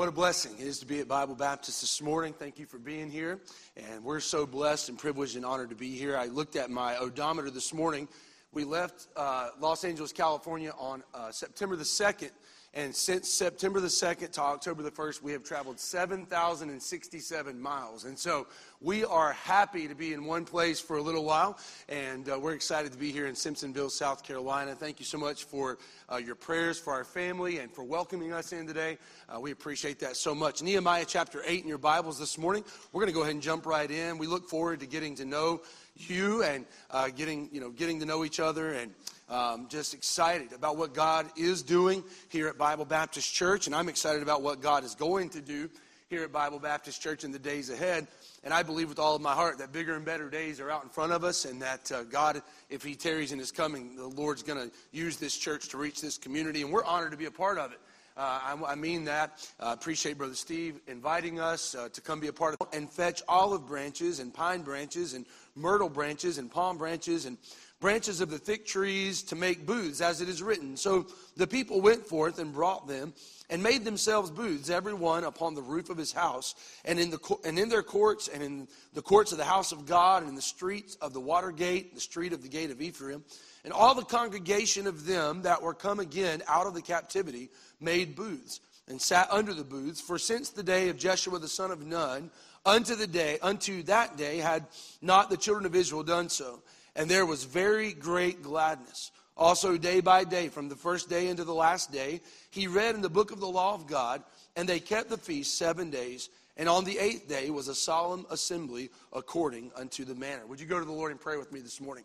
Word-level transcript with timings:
What 0.00 0.08
a 0.08 0.12
blessing 0.12 0.52
it 0.58 0.66
is 0.66 0.78
to 0.78 0.86
be 0.86 1.00
at 1.00 1.08
Bible 1.08 1.34
Baptist 1.34 1.82
this 1.82 2.00
morning. 2.00 2.32
Thank 2.32 2.58
you 2.58 2.64
for 2.64 2.78
being 2.78 3.10
here. 3.10 3.38
And 3.76 4.02
we're 4.02 4.20
so 4.20 4.46
blessed 4.46 4.88
and 4.88 4.98
privileged 4.98 5.36
and 5.36 5.44
honored 5.44 5.68
to 5.68 5.76
be 5.76 5.90
here. 5.90 6.16
I 6.16 6.24
looked 6.24 6.56
at 6.56 6.70
my 6.70 6.96
odometer 6.96 7.50
this 7.50 7.74
morning. 7.74 8.08
We 8.50 8.64
left 8.64 9.08
uh, 9.14 9.50
Los 9.60 9.84
Angeles, 9.84 10.10
California 10.10 10.72
on 10.78 11.02
uh, 11.12 11.30
September 11.30 11.76
the 11.76 11.84
2nd. 11.84 12.30
And 12.72 12.94
since 12.94 13.28
September 13.28 13.80
the 13.80 13.88
2nd 13.88 14.30
to 14.32 14.42
October 14.42 14.84
the 14.84 14.92
1st, 14.92 15.22
we 15.22 15.32
have 15.32 15.42
traveled 15.42 15.80
7,067 15.80 17.60
miles. 17.60 18.04
And 18.04 18.16
so 18.16 18.46
we 18.80 19.04
are 19.04 19.32
happy 19.32 19.88
to 19.88 19.96
be 19.96 20.12
in 20.12 20.24
one 20.24 20.44
place 20.44 20.78
for 20.78 20.96
a 20.96 21.02
little 21.02 21.24
while. 21.24 21.58
And 21.88 22.28
uh, 22.28 22.38
we're 22.38 22.52
excited 22.54 22.92
to 22.92 22.98
be 22.98 23.10
here 23.10 23.26
in 23.26 23.34
Simpsonville, 23.34 23.90
South 23.90 24.22
Carolina. 24.22 24.76
Thank 24.76 25.00
you 25.00 25.04
so 25.04 25.18
much 25.18 25.44
for 25.44 25.78
uh, 26.12 26.18
your 26.18 26.36
prayers 26.36 26.78
for 26.78 26.92
our 26.92 27.02
family 27.02 27.58
and 27.58 27.72
for 27.72 27.82
welcoming 27.82 28.32
us 28.32 28.52
in 28.52 28.68
today. 28.68 28.98
Uh, 29.28 29.40
we 29.40 29.50
appreciate 29.50 29.98
that 29.98 30.16
so 30.16 30.32
much. 30.32 30.62
Nehemiah 30.62 31.04
chapter 31.04 31.42
8 31.44 31.62
in 31.62 31.68
your 31.68 31.76
Bibles 31.76 32.20
this 32.20 32.38
morning. 32.38 32.62
We're 32.92 33.00
going 33.00 33.12
to 33.12 33.16
go 33.16 33.22
ahead 33.22 33.34
and 33.34 33.42
jump 33.42 33.66
right 33.66 33.90
in. 33.90 34.16
We 34.16 34.28
look 34.28 34.48
forward 34.48 34.78
to 34.78 34.86
getting 34.86 35.16
to 35.16 35.24
know 35.24 35.62
you 35.96 36.44
and 36.44 36.66
uh, 36.92 37.08
getting, 37.08 37.48
you 37.52 37.60
know, 37.60 37.70
getting 37.70 37.98
to 37.98 38.06
know 38.06 38.24
each 38.24 38.38
other 38.38 38.74
and 38.74 38.94
um, 39.30 39.68
just 39.68 39.94
excited 39.94 40.52
about 40.52 40.76
what 40.76 40.92
God 40.92 41.26
is 41.36 41.62
doing 41.62 42.02
here 42.28 42.48
at 42.48 42.58
Bible 42.58 42.84
Baptist 42.84 43.32
Church, 43.32 43.66
and 43.66 43.74
I'm 43.74 43.88
excited 43.88 44.22
about 44.22 44.42
what 44.42 44.60
God 44.60 44.84
is 44.84 44.94
going 44.94 45.30
to 45.30 45.40
do 45.40 45.70
here 46.08 46.24
at 46.24 46.32
Bible 46.32 46.58
Baptist 46.58 47.00
Church 47.00 47.22
in 47.22 47.30
the 47.30 47.38
days 47.38 47.70
ahead. 47.70 48.08
And 48.42 48.52
I 48.52 48.64
believe 48.64 48.88
with 48.88 48.98
all 48.98 49.14
of 49.14 49.22
my 49.22 49.32
heart 49.32 49.58
that 49.58 49.72
bigger 49.72 49.94
and 49.94 50.04
better 50.04 50.28
days 50.28 50.58
are 50.58 50.70
out 50.70 50.82
in 50.82 50.88
front 50.88 51.12
of 51.12 51.22
us, 51.22 51.44
and 51.44 51.62
that 51.62 51.92
uh, 51.92 52.02
God, 52.02 52.42
if 52.68 52.82
He 52.82 52.96
tarries 52.96 53.30
in 53.30 53.38
His 53.38 53.52
coming, 53.52 53.94
the 53.94 54.08
Lord's 54.08 54.42
going 54.42 54.58
to 54.68 54.74
use 54.90 55.16
this 55.16 55.36
church 55.38 55.68
to 55.68 55.78
reach 55.78 56.00
this 56.00 56.18
community, 56.18 56.62
and 56.62 56.72
we're 56.72 56.84
honored 56.84 57.12
to 57.12 57.16
be 57.16 57.26
a 57.26 57.30
part 57.30 57.58
of 57.58 57.70
it. 57.72 57.78
Uh, 58.16 58.56
I, 58.66 58.72
I, 58.72 58.74
mean 58.74 59.04
that. 59.04 59.48
Uh, 59.60 59.74
appreciate 59.78 60.18
Brother 60.18 60.34
Steve 60.34 60.80
inviting 60.88 61.38
us 61.38 61.76
uh, 61.76 61.88
to 61.90 62.00
come 62.00 62.18
be 62.18 62.26
a 62.26 62.32
part 62.32 62.54
of 62.54 62.66
it 62.66 62.76
and 62.76 62.90
fetch 62.90 63.22
olive 63.28 63.66
branches 63.66 64.18
and 64.18 64.34
pine 64.34 64.62
branches 64.62 65.14
and 65.14 65.24
myrtle 65.54 65.88
branches 65.88 66.36
and 66.36 66.50
palm 66.50 66.76
branches 66.76 67.24
and 67.24 67.38
branches 67.80 68.20
of 68.20 68.30
the 68.30 68.38
thick 68.38 68.66
trees 68.66 69.22
to 69.22 69.34
make 69.34 69.66
booths, 69.66 70.02
as 70.02 70.20
it 70.20 70.28
is 70.28 70.42
written. 70.42 70.76
So 70.76 71.06
the 71.36 71.46
people 71.46 71.80
went 71.80 72.06
forth 72.06 72.38
and 72.38 72.52
brought 72.52 72.86
them 72.86 73.14
and 73.48 73.62
made 73.62 73.84
themselves 73.84 74.30
booths, 74.30 74.70
every 74.70 74.94
one 74.94 75.24
upon 75.24 75.54
the 75.54 75.62
roof 75.62 75.90
of 75.90 75.96
his 75.96 76.12
house, 76.12 76.54
and 76.84 77.00
in, 77.00 77.10
the, 77.10 77.18
and 77.44 77.58
in 77.58 77.68
their 77.68 77.82
courts, 77.82 78.28
and 78.28 78.42
in 78.42 78.68
the 78.92 79.02
courts 79.02 79.32
of 79.32 79.38
the 79.38 79.44
house 79.44 79.72
of 79.72 79.86
God, 79.86 80.22
and 80.22 80.28
in 80.28 80.36
the 80.36 80.42
streets 80.42 80.94
of 80.96 81.12
the 81.12 81.20
water 81.20 81.50
gate, 81.50 81.94
the 81.94 82.00
street 82.00 82.32
of 82.32 82.42
the 82.42 82.48
gate 82.48 82.70
of 82.70 82.80
Ephraim. 82.80 83.24
And 83.64 83.72
all 83.72 83.94
the 83.94 84.04
congregation 84.04 84.86
of 84.86 85.04
them 85.04 85.42
that 85.42 85.60
were 85.60 85.74
come 85.74 86.00
again 86.00 86.42
out 86.46 86.66
of 86.66 86.74
the 86.74 86.82
captivity 86.82 87.50
made 87.80 88.14
booths, 88.14 88.60
and 88.88 89.00
sat 89.00 89.26
under 89.30 89.54
the 89.54 89.64
booths. 89.64 90.00
For 90.00 90.18
since 90.18 90.50
the 90.50 90.62
day 90.62 90.88
of 90.90 90.98
Jeshua 90.98 91.38
the 91.38 91.48
son 91.48 91.70
of 91.70 91.84
Nun, 91.84 92.30
unto 92.66 92.94
the 92.94 93.06
day, 93.06 93.38
unto 93.40 93.82
that 93.84 94.16
day, 94.16 94.36
had 94.36 94.66
not 95.00 95.30
the 95.30 95.36
children 95.36 95.64
of 95.64 95.74
Israel 95.74 96.02
done 96.02 96.28
so 96.28 96.62
and 96.96 97.10
there 97.10 97.26
was 97.26 97.44
very 97.44 97.92
great 97.92 98.42
gladness. 98.42 99.10
Also, 99.36 99.78
day 99.78 100.00
by 100.00 100.24
day, 100.24 100.48
from 100.48 100.68
the 100.68 100.76
first 100.76 101.08
day 101.08 101.28
into 101.28 101.44
the 101.44 101.54
last 101.54 101.90
day, 101.90 102.20
he 102.50 102.66
read 102.66 102.94
in 102.94 103.00
the 103.00 103.08
book 103.08 103.30
of 103.30 103.40
the 103.40 103.48
law 103.48 103.74
of 103.74 103.86
God, 103.86 104.22
and 104.56 104.68
they 104.68 104.80
kept 104.80 105.08
the 105.08 105.16
feast 105.16 105.56
seven 105.56 105.90
days. 105.90 106.28
And 106.56 106.68
on 106.68 106.84
the 106.84 106.98
eighth 106.98 107.26
day 107.26 107.48
was 107.48 107.68
a 107.68 107.74
solemn 107.74 108.26
assembly 108.30 108.90
according 109.14 109.72
unto 109.76 110.04
the 110.04 110.14
manner. 110.14 110.46
Would 110.46 110.60
you 110.60 110.66
go 110.66 110.78
to 110.78 110.84
the 110.84 110.92
Lord 110.92 111.10
and 111.10 111.18
pray 111.18 111.38
with 111.38 111.52
me 111.52 111.60
this 111.60 111.80
morning? 111.80 112.04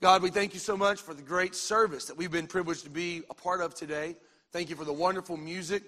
God, 0.00 0.22
we 0.22 0.30
thank 0.30 0.54
you 0.54 0.60
so 0.60 0.76
much 0.76 1.00
for 1.00 1.12
the 1.12 1.22
great 1.22 1.56
service 1.56 2.04
that 2.04 2.16
we've 2.16 2.30
been 2.30 2.46
privileged 2.46 2.84
to 2.84 2.90
be 2.90 3.22
a 3.30 3.34
part 3.34 3.60
of 3.60 3.74
today. 3.74 4.16
Thank 4.52 4.70
you 4.70 4.76
for 4.76 4.84
the 4.84 4.92
wonderful 4.92 5.36
music 5.36 5.82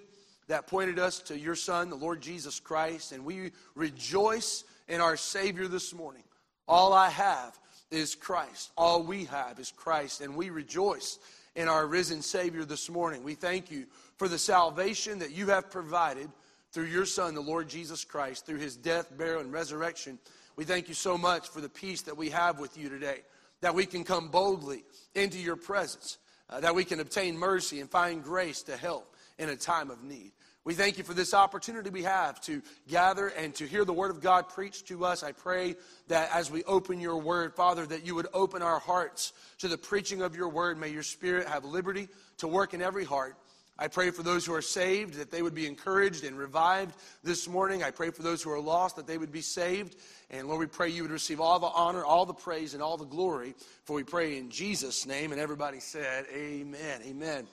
that 0.48 0.67
pointed 0.67 0.98
us 0.98 1.20
to 1.20 1.39
your 1.39 1.55
Son, 1.55 1.91
the 1.91 1.97
Lord 1.97 2.20
Jesus 2.20 2.59
Christ. 2.59 3.12
And 3.12 3.25
we 3.25 3.53
rejoice 3.75 4.64
in 4.89 5.00
our 5.00 5.17
Savior 5.17 5.69
this 5.69 5.94
morning. 5.94 6.22
All 6.67 6.92
I 6.92 7.11
have 7.11 7.56
is 7.91 8.15
Christ. 8.15 8.73
All 8.77 9.03
we 9.03 9.25
have 9.27 9.59
is 9.59 9.72
Christ, 9.72 10.21
and 10.21 10.37
we 10.37 10.50
rejoice 10.50 11.19
in 11.55 11.69
our 11.69 11.87
risen 11.87 12.22
Savior 12.22 12.65
this 12.65 12.91
morning. 12.91 13.22
We 13.22 13.34
thank 13.34 13.71
you 13.71 13.87
for 14.16 14.28
the 14.28 14.38
salvation 14.38 15.19
that 15.21 15.33
you 15.33 15.49
have 15.49 15.71
provided 15.71 16.28
through 16.72 16.87
your 16.87 17.06
Son, 17.06 17.34
the 17.34 17.41
Lord 17.41 17.69
Jesus 17.69 18.05
Christ, 18.05 18.44
through 18.44 18.59
his 18.59 18.77
death, 18.77 19.16
burial, 19.16 19.41
and 19.41 19.53
resurrection. 19.53 20.19
We 20.56 20.65
thank 20.65 20.88
you 20.88 20.94
so 20.94 21.16
much 21.16 21.49
for 21.49 21.60
the 21.60 21.69
peace 21.69 22.03
that 22.03 22.16
we 22.16 22.31
have 22.31 22.59
with 22.59 22.77
you 22.77 22.88
today, 22.88 23.21
that 23.60 23.75
we 23.75 23.87
can 23.87 24.05
come 24.05 24.28
boldly 24.28 24.84
into 25.15 25.39
your 25.39 25.56
presence, 25.56 26.19
uh, 26.50 26.60
that 26.60 26.75
we 26.75 26.84
can 26.84 27.00
obtain 27.00 27.39
mercy 27.39 27.81
and 27.81 27.91
find 27.91 28.22
grace 28.22 28.62
to 28.65 28.77
help 28.77 29.15
in 29.39 29.49
a 29.49 29.56
time 29.56 29.91
of 29.91 30.03
need. 30.03 30.33
We 30.66 30.75
thank 30.75 30.99
you 30.99 31.04
for 31.04 31.15
this 31.15 31.32
opportunity 31.32 31.91
we 31.91 32.03
have 32.03 32.41
to 32.41 32.60
gather 32.88 33.28
and 33.28 33.54
to 33.54 33.69
hear 33.69 33.84
the 33.84 33.93
Word 33.93 34.10
of 34.10 34.21
God 34.21 34.49
preached 34.49 34.88
to 34.88 35.04
us. 35.04 35.22
I 35.22 35.31
pray 35.31 35.77
that 36.09 36.28
as 36.34 36.50
we 36.50 36.65
open 36.65 37.00
your 37.00 37.19
Word, 37.19 37.54
Father, 37.54 37.87
that 37.87 38.04
you 38.04 38.16
would 38.16 38.27
open 38.34 38.62
our 38.62 38.81
hearts 38.81 39.32
to 39.59 39.69
the 39.69 39.78
preaching 39.78 40.22
of 40.22 40.34
your 40.34 40.49
Word. 40.49 40.77
May 40.77 40.88
your 40.88 41.04
Spirit 41.04 41.47
have 41.47 41.65
liberty 41.65 42.09
to 42.38 42.49
work 42.49 42.75
in 42.75 42.82
every 42.82 43.04
heart. 43.04 43.37
I 43.78 43.87
pray 43.87 44.10
for 44.10 44.25
those 44.25 44.44
who 44.44 44.54
are 44.54 44.62
saved 44.62 45.15
that 45.15 45.31
they 45.31 45.41
would 45.41 45.54
be 45.54 45.69
encouraged 45.69 46.25
and 46.25 46.37
revived 46.37 46.97
this 47.22 47.47
morning. 47.47 47.84
I 47.84 47.93
pray 47.93 48.10
for 48.10 48.22
those 48.22 48.43
who 48.43 48.50
are 48.50 48.59
lost 48.59 48.97
that 48.97 49.06
they 49.06 49.19
would 49.19 49.31
be 49.31 49.43
saved. 49.43 49.94
And 50.33 50.48
Lord, 50.48 50.59
we 50.59 50.66
pray 50.66 50.88
you 50.88 51.03
would 51.03 51.12
receive 51.12 51.41
all 51.41 51.60
the 51.60 51.69
honor, 51.69 52.04
all 52.04 52.27
the 52.27 52.34
praise, 52.34 52.75
and 52.75 52.83
all 52.83 52.97
the 52.97 53.04
glory. 53.04 53.54
For 53.84 53.94
we 53.94 54.03
pray 54.03 54.37
in 54.37 54.50
Jesus' 54.50 55.06
name. 55.06 55.31
And 55.31 55.41
everybody 55.41 55.78
said, 55.78 56.27
Amen. 56.34 57.03
Amen. 57.06 57.47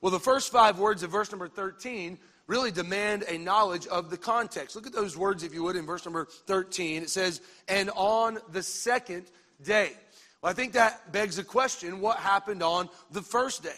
Well, 0.00 0.10
the 0.10 0.18
first 0.18 0.50
five 0.50 0.80
words 0.80 1.04
of 1.04 1.12
verse 1.12 1.30
number 1.30 1.46
13 1.46 2.18
really 2.46 2.70
demand 2.70 3.24
a 3.28 3.38
knowledge 3.38 3.86
of 3.86 4.10
the 4.10 4.16
context. 4.16 4.76
Look 4.76 4.86
at 4.86 4.92
those 4.92 5.16
words, 5.16 5.42
if 5.42 5.52
you 5.52 5.62
would, 5.64 5.76
in 5.76 5.86
verse 5.86 6.04
number 6.04 6.26
13. 6.46 7.02
It 7.02 7.10
says, 7.10 7.40
and 7.68 7.90
on 7.96 8.38
the 8.52 8.62
second 8.62 9.30
day. 9.62 9.92
Well, 10.42 10.50
I 10.50 10.54
think 10.54 10.72
that 10.74 11.12
begs 11.12 11.36
the 11.36 11.44
question 11.44 12.00
what 12.00 12.18
happened 12.18 12.62
on 12.62 12.88
the 13.10 13.22
first 13.22 13.62
day? 13.62 13.70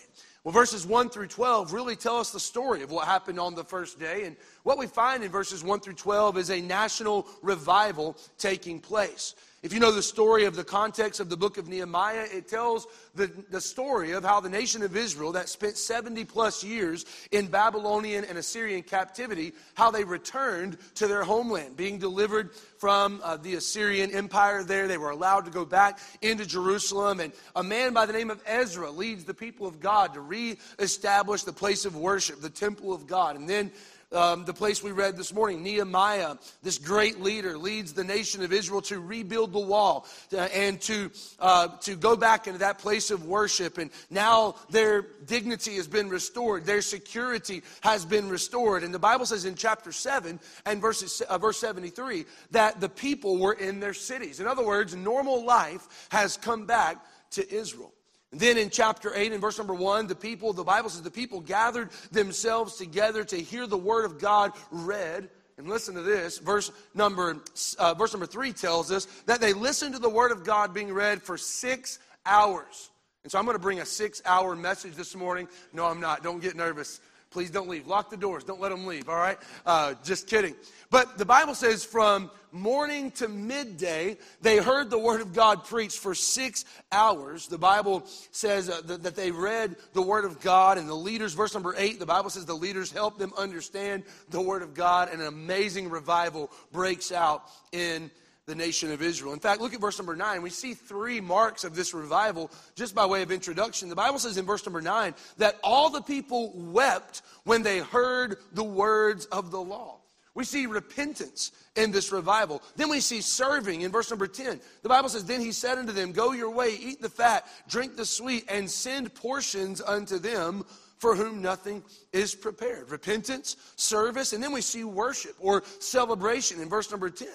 Well, 0.45 0.53
verses 0.53 0.87
1 0.87 1.11
through 1.11 1.27
12 1.27 1.73
really 1.73 1.97
tell 1.97 2.17
us 2.17 2.31
the 2.31 2.41
story 2.41 2.83
of 2.83 2.91
what 2.91 3.06
happened 3.06 3.41
on 3.41 3.55
the 3.55 3.65
first 3.65 3.99
day. 3.99 4.25
And 4.25 4.37
what 4.62 4.79
we 4.79 4.87
find 4.87 5.23
in 5.23 5.31
verses 5.31 5.65
1 5.65 5.81
through 5.81 5.95
12 5.95 6.39
is 6.39 6.50
a 6.50 6.61
national 6.61 7.27
revival 7.43 8.17
taking 8.39 8.81
place. 8.81 9.35
If 9.60 9.72
you 9.72 9.80
know 9.80 9.91
the 9.91 10.04
story 10.04 10.44
of 10.44 10.54
the 10.54 10.62
context 10.62 11.19
of 11.19 11.28
the 11.28 11.36
book 11.36 11.58
of 11.58 11.66
Nehemiah, 11.66 12.26
it 12.32 12.46
tells 12.46 12.86
the, 13.16 13.26
the 13.50 13.60
story 13.60 14.12
of 14.12 14.22
how 14.22 14.38
the 14.38 14.48
nation 14.48 14.84
of 14.84 14.96
Israel 14.96 15.32
that 15.32 15.48
spent 15.48 15.76
70 15.76 16.24
plus 16.26 16.62
years 16.62 17.04
in 17.32 17.48
Babylonian 17.48 18.24
and 18.24 18.38
Assyrian 18.38 18.84
captivity, 18.84 19.52
how 19.74 19.91
they 19.91 20.04
returned 20.04 20.78
to 20.94 21.08
their 21.08 21.24
homeland, 21.24 21.76
being 21.76 21.98
delivered 21.98 22.52
from 22.78 23.20
uh, 23.24 23.36
the 23.36 23.56
Assyrian 23.56 24.12
Empire 24.12 24.62
there. 24.62 24.86
They 24.86 24.96
were 24.96 25.10
allowed 25.10 25.44
to 25.46 25.50
go 25.50 25.64
back 25.64 25.98
into 26.22 26.46
Jerusalem. 26.46 27.19
And 27.19 27.32
a 27.56 27.62
man 27.64 27.92
by 27.92 28.06
the 28.06 28.12
name 28.12 28.30
of 28.30 28.40
Ezra 28.46 28.92
leads 28.92 29.25
the 29.25 29.34
people 29.34 29.66
of 29.66 29.80
God 29.80 30.14
to 30.14 30.20
reestablish 30.20 31.42
the 31.42 31.52
place 31.52 31.84
of 31.84 31.96
worship, 31.96 32.40
the 32.40 32.48
temple 32.48 32.92
of 32.92 33.08
God. 33.08 33.34
And 33.34 33.50
then 33.50 33.72
um, 34.12 34.44
the 34.44 34.54
place 34.54 34.82
we 34.82 34.92
read 34.92 35.16
this 35.16 35.34
morning, 35.34 35.62
Nehemiah, 35.62 36.36
this 36.62 36.78
great 36.78 37.20
leader, 37.20 37.58
leads 37.58 37.92
the 37.92 38.04
nation 38.04 38.42
of 38.42 38.52
Israel 38.52 38.80
to 38.82 39.00
rebuild 39.00 39.52
the 39.52 39.58
wall 39.58 40.06
and 40.32 40.80
to, 40.82 41.10
uh, 41.38 41.69
to 41.80 41.94
go 41.94 42.16
back 42.16 42.46
into 42.46 42.60
that 42.60 42.78
place 42.78 43.10
of 43.10 43.26
worship. 43.26 43.78
And 43.78 43.91
now 44.10 44.54
their 44.70 45.02
dignity 45.26 45.76
has 45.76 45.86
been 45.86 46.08
restored, 46.08 46.64
their 46.64 46.82
security 46.82 47.62
has 47.82 48.04
been 48.04 48.28
restored. 48.28 48.82
And 48.82 48.94
the 48.94 48.98
Bible 48.98 49.26
says 49.26 49.44
in 49.44 49.54
chapter 49.54 49.92
7 49.92 50.40
and 50.64 50.80
verses, 50.80 51.20
uh, 51.22 51.38
verse 51.38 51.58
73 51.58 52.25
that 52.50 52.80
the 52.80 52.88
people 52.88 53.38
were 53.38 53.54
in 53.54 53.80
their 53.80 53.94
cities. 53.94 54.40
In 54.40 54.46
other 54.46 54.64
words, 54.64 54.94
normal 54.94 55.44
life 55.44 56.08
has 56.10 56.36
come 56.36 56.66
back 56.66 57.04
to 57.32 57.54
Israel. 57.54 57.92
And 58.33 58.41
then 58.41 58.59
in 58.59 58.69
chapter 58.69 59.12
8, 59.15 59.33
and 59.33 59.41
verse 59.41 59.56
number 59.56 59.75
1, 59.75 60.06
the 60.06 60.15
people, 60.15 60.53
the 60.53 60.65
Bible 60.65 60.91
says, 60.91 61.03
the 61.03 61.11
people 61.11 61.41
gathered 61.41 61.91
themselves 62.12 62.77
together 62.77 63.25
to 63.25 63.37
hear 63.37 63.66
the 63.66 63.78
word 63.78 64.05
of 64.05 64.19
God 64.19 64.53
read. 64.71 65.31
And 65.56 65.69
listen 65.69 65.94
to 65.97 66.02
this. 66.02 66.38
Verse 66.38 66.70
number, 66.94 67.38
uh, 67.79 67.94
verse 67.94 68.12
number 68.12 68.26
3 68.26 68.52
tells 68.52 68.93
us 68.93 69.06
that 69.26 69.41
they 69.41 69.52
listened 69.52 69.94
to 69.94 69.99
the 69.99 70.08
word 70.08 70.31
of 70.31 70.44
God 70.44 70.73
being 70.73 70.93
read 70.93 71.20
for 71.20 71.37
six 71.37 71.99
hours. 72.25 72.91
And 73.25 73.32
so 73.32 73.38
I'm 73.38 73.44
going 73.44 73.56
to 73.56 73.62
bring 73.62 73.81
a 73.81 73.87
six 73.87 74.23
hour 74.25 74.55
message 74.55 74.94
this 74.94 75.17
morning. 75.17 75.49
No, 75.73 75.87
I'm 75.87 76.00
not. 76.00 76.23
Don't 76.23 76.41
get 76.41 76.55
nervous. 76.55 77.00
Please 77.30 77.50
don't 77.50 77.69
leave. 77.69 77.86
Lock 77.86 78.08
the 78.08 78.16
doors. 78.16 78.42
Don't 78.42 78.60
let 78.60 78.70
them 78.70 78.86
leave, 78.86 79.08
all 79.08 79.16
right? 79.16 79.38
Uh, 79.66 79.94
just 80.02 80.26
kidding. 80.28 80.54
But 80.90 81.19
the 81.19 81.26
Bible 81.26 81.54
says 81.54 81.84
from 81.84 82.30
morning 82.52 83.10
to 83.12 83.28
midday, 83.28 84.16
they 84.40 84.56
heard 84.56 84.88
the 84.88 84.98
Word 84.98 85.20
of 85.20 85.34
God 85.34 85.64
preached 85.64 85.98
for 85.98 86.14
six 86.14 86.64
hours. 86.90 87.46
The 87.46 87.58
Bible 87.58 88.04
says 88.30 88.70
uh, 88.70 88.80
that, 88.86 89.02
that 89.02 89.14
they 89.14 89.30
read 89.30 89.76
the 89.92 90.00
Word 90.00 90.25
of 90.25 90.40
God, 90.40 90.78
and 90.78 90.88
the 90.88 90.94
leaders, 90.94 91.34
verse 91.34 91.52
number 91.52 91.75
eight, 91.76 91.98
the 91.98 92.06
Bible 92.06 92.30
says 92.30 92.46
the 92.46 92.54
leaders 92.54 92.90
helped 92.90 93.19
them 93.19 93.34
understand 93.36 94.04
the 94.30 94.40
Word 94.40 94.62
of 94.62 94.72
God, 94.72 95.10
and 95.12 95.20
an 95.20 95.28
amazing 95.28 95.90
revival 95.90 96.50
breaks 96.72 97.12
out 97.12 97.44
in 97.72 98.10
the 98.49 98.55
nation 98.55 98.91
of 98.91 99.03
Israel. 99.03 99.35
In 99.35 99.39
fact, 99.39 99.61
look 99.61 99.75
at 99.75 99.81
verse 99.81 99.99
number 99.99 100.17
9. 100.17 100.43
We 100.43 100.50
see 100.50 100.73
three 100.73 101.21
marks 101.21 101.65
of 101.65 101.77
this 101.77 101.93
revival 101.93 102.50
just 102.75 102.95
by 102.95 103.05
way 103.05 103.23
of 103.23 103.31
introduction. 103.31 103.91
The 103.91 103.95
Bible 103.95 104.19
says 104.19 104.39
in 104.39 104.47
verse 104.47 104.65
number 104.65 104.81
9 104.81 105.15
that 105.37 105.56
all 105.62 105.91
the 105.91 106.00
people 106.00 106.53
wept 106.55 107.23
when 107.45 107.62
they 107.62 107.79
heard 107.79 108.39
the 108.53 108.65
words 108.65 109.27
of 109.27 109.50
the 109.50 109.61
law. 109.61 109.99
We 110.35 110.45
see 110.45 110.67
repentance 110.67 111.53
in 111.77 111.91
this 111.91 112.11
revival. 112.11 112.62
Then 112.77 112.89
we 112.89 113.00
see 113.00 113.21
serving 113.21 113.83
in 113.83 113.93
verse 113.93 114.09
number 114.09 114.27
10. 114.27 114.61
The 114.83 114.89
Bible 114.89 115.11
says, 115.11 115.25
Then 115.25 115.41
he 115.41 115.53
said 115.53 115.79
unto 115.79 115.93
them, 115.93 116.12
Go 116.12 116.33
your 116.33 116.50
way, 116.50 116.75
eat 116.81 117.03
the 117.03 117.09
fat, 117.09 117.47
drink 117.69 117.97
the 117.97 118.06
sweet, 118.06 118.45
and 118.49 118.71
send 118.71 119.15
portions 119.15 119.83
unto 119.83 120.19
them 120.19 120.65
for 120.97 121.15
whom 121.15 121.43
nothing 121.43 121.83
is 122.12 122.35
prepared. 122.35 122.91
Repentance, 122.91 123.56
service, 123.77 124.33
and 124.33 124.43
then 124.43 124.53
we 124.53 124.62
see 124.62 124.85
worship 124.85 125.37
or 125.39 125.65
celebration 125.81 126.61
in 126.61 126.69
verse 126.69 126.91
number 126.91 127.11
10 127.11 127.29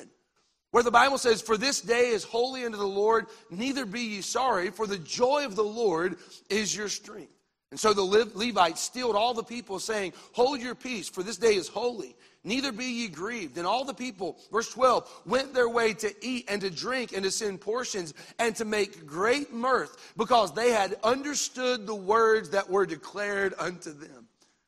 where 0.73 0.81
the 0.81 0.89
Bible 0.89 1.19
says, 1.19 1.39
For 1.39 1.55
this 1.55 1.81
day 1.81 2.07
is 2.07 2.23
holy 2.23 2.65
unto 2.65 2.79
the 2.79 2.83
Lord, 2.83 3.27
neither 3.51 3.85
be 3.85 4.01
ye 4.01 4.21
sorry, 4.21 4.71
for 4.71 4.87
the 4.87 4.97
joy 4.97 5.45
of 5.45 5.55
the 5.55 5.63
Lord 5.63 6.17
is 6.49 6.75
your 6.75 6.89
strength. 6.89 7.31
And 7.69 7.79
so 7.79 7.93
the 7.93 8.01
Levites 8.01 8.81
stilled 8.81 9.15
all 9.15 9.35
the 9.35 9.43
people, 9.43 9.77
saying, 9.77 10.13
Hold 10.31 10.61
your 10.61 10.73
peace, 10.73 11.07
for 11.07 11.21
this 11.21 11.37
day 11.37 11.53
is 11.53 11.67
holy, 11.67 12.15
neither 12.43 12.71
be 12.71 12.85
ye 12.85 13.07
grieved. 13.07 13.59
And 13.59 13.67
all 13.67 13.85
the 13.85 13.93
people, 13.93 14.39
verse 14.51 14.67
12, 14.71 15.21
went 15.27 15.53
their 15.53 15.69
way 15.69 15.93
to 15.93 16.11
eat 16.25 16.45
and 16.49 16.59
to 16.61 16.71
drink 16.71 17.13
and 17.13 17.23
to 17.23 17.29
send 17.29 17.61
portions 17.61 18.15
and 18.39 18.55
to 18.55 18.65
make 18.65 19.05
great 19.05 19.53
mirth, 19.53 20.13
because 20.17 20.55
they 20.55 20.71
had 20.71 20.95
understood 21.03 21.85
the 21.85 21.93
words 21.93 22.49
that 22.49 22.67
were 22.67 22.87
declared 22.87 23.53
unto 23.59 23.93
them. 23.93 24.22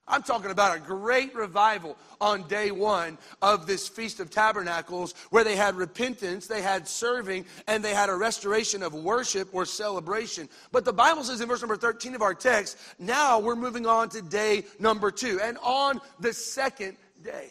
I'm 0.07 0.21
talking 0.21 0.51
about 0.51 0.77
a 0.77 0.79
great 0.79 1.33
revival 1.33 1.97
on 2.21 2.47
day 2.47 2.69
one 2.69 3.17
of 3.41 3.65
this 3.65 3.87
Feast 3.87 4.19
of 4.19 4.29
Tabernacles 4.29 5.15
where 5.31 5.43
they 5.43 5.55
had 5.55 5.75
repentance, 5.75 6.45
they 6.45 6.61
had 6.61 6.87
serving, 6.87 7.45
and 7.67 7.83
they 7.83 7.93
had 7.93 8.09
a 8.09 8.15
restoration 8.15 8.83
of 8.83 8.93
worship 8.93 9.49
or 9.51 9.65
celebration. 9.65 10.47
But 10.71 10.85
the 10.85 10.93
Bible 10.93 11.23
says 11.23 11.41
in 11.41 11.47
verse 11.47 11.61
number 11.61 11.77
13 11.77 12.13
of 12.13 12.21
our 12.21 12.35
text, 12.35 12.77
now 12.99 13.39
we're 13.39 13.55
moving 13.55 13.87
on 13.87 14.09
to 14.09 14.21
day 14.21 14.65
number 14.79 15.09
two. 15.09 15.39
And 15.41 15.57
on 15.63 15.99
the 16.19 16.33
second 16.33 16.97
day. 17.23 17.49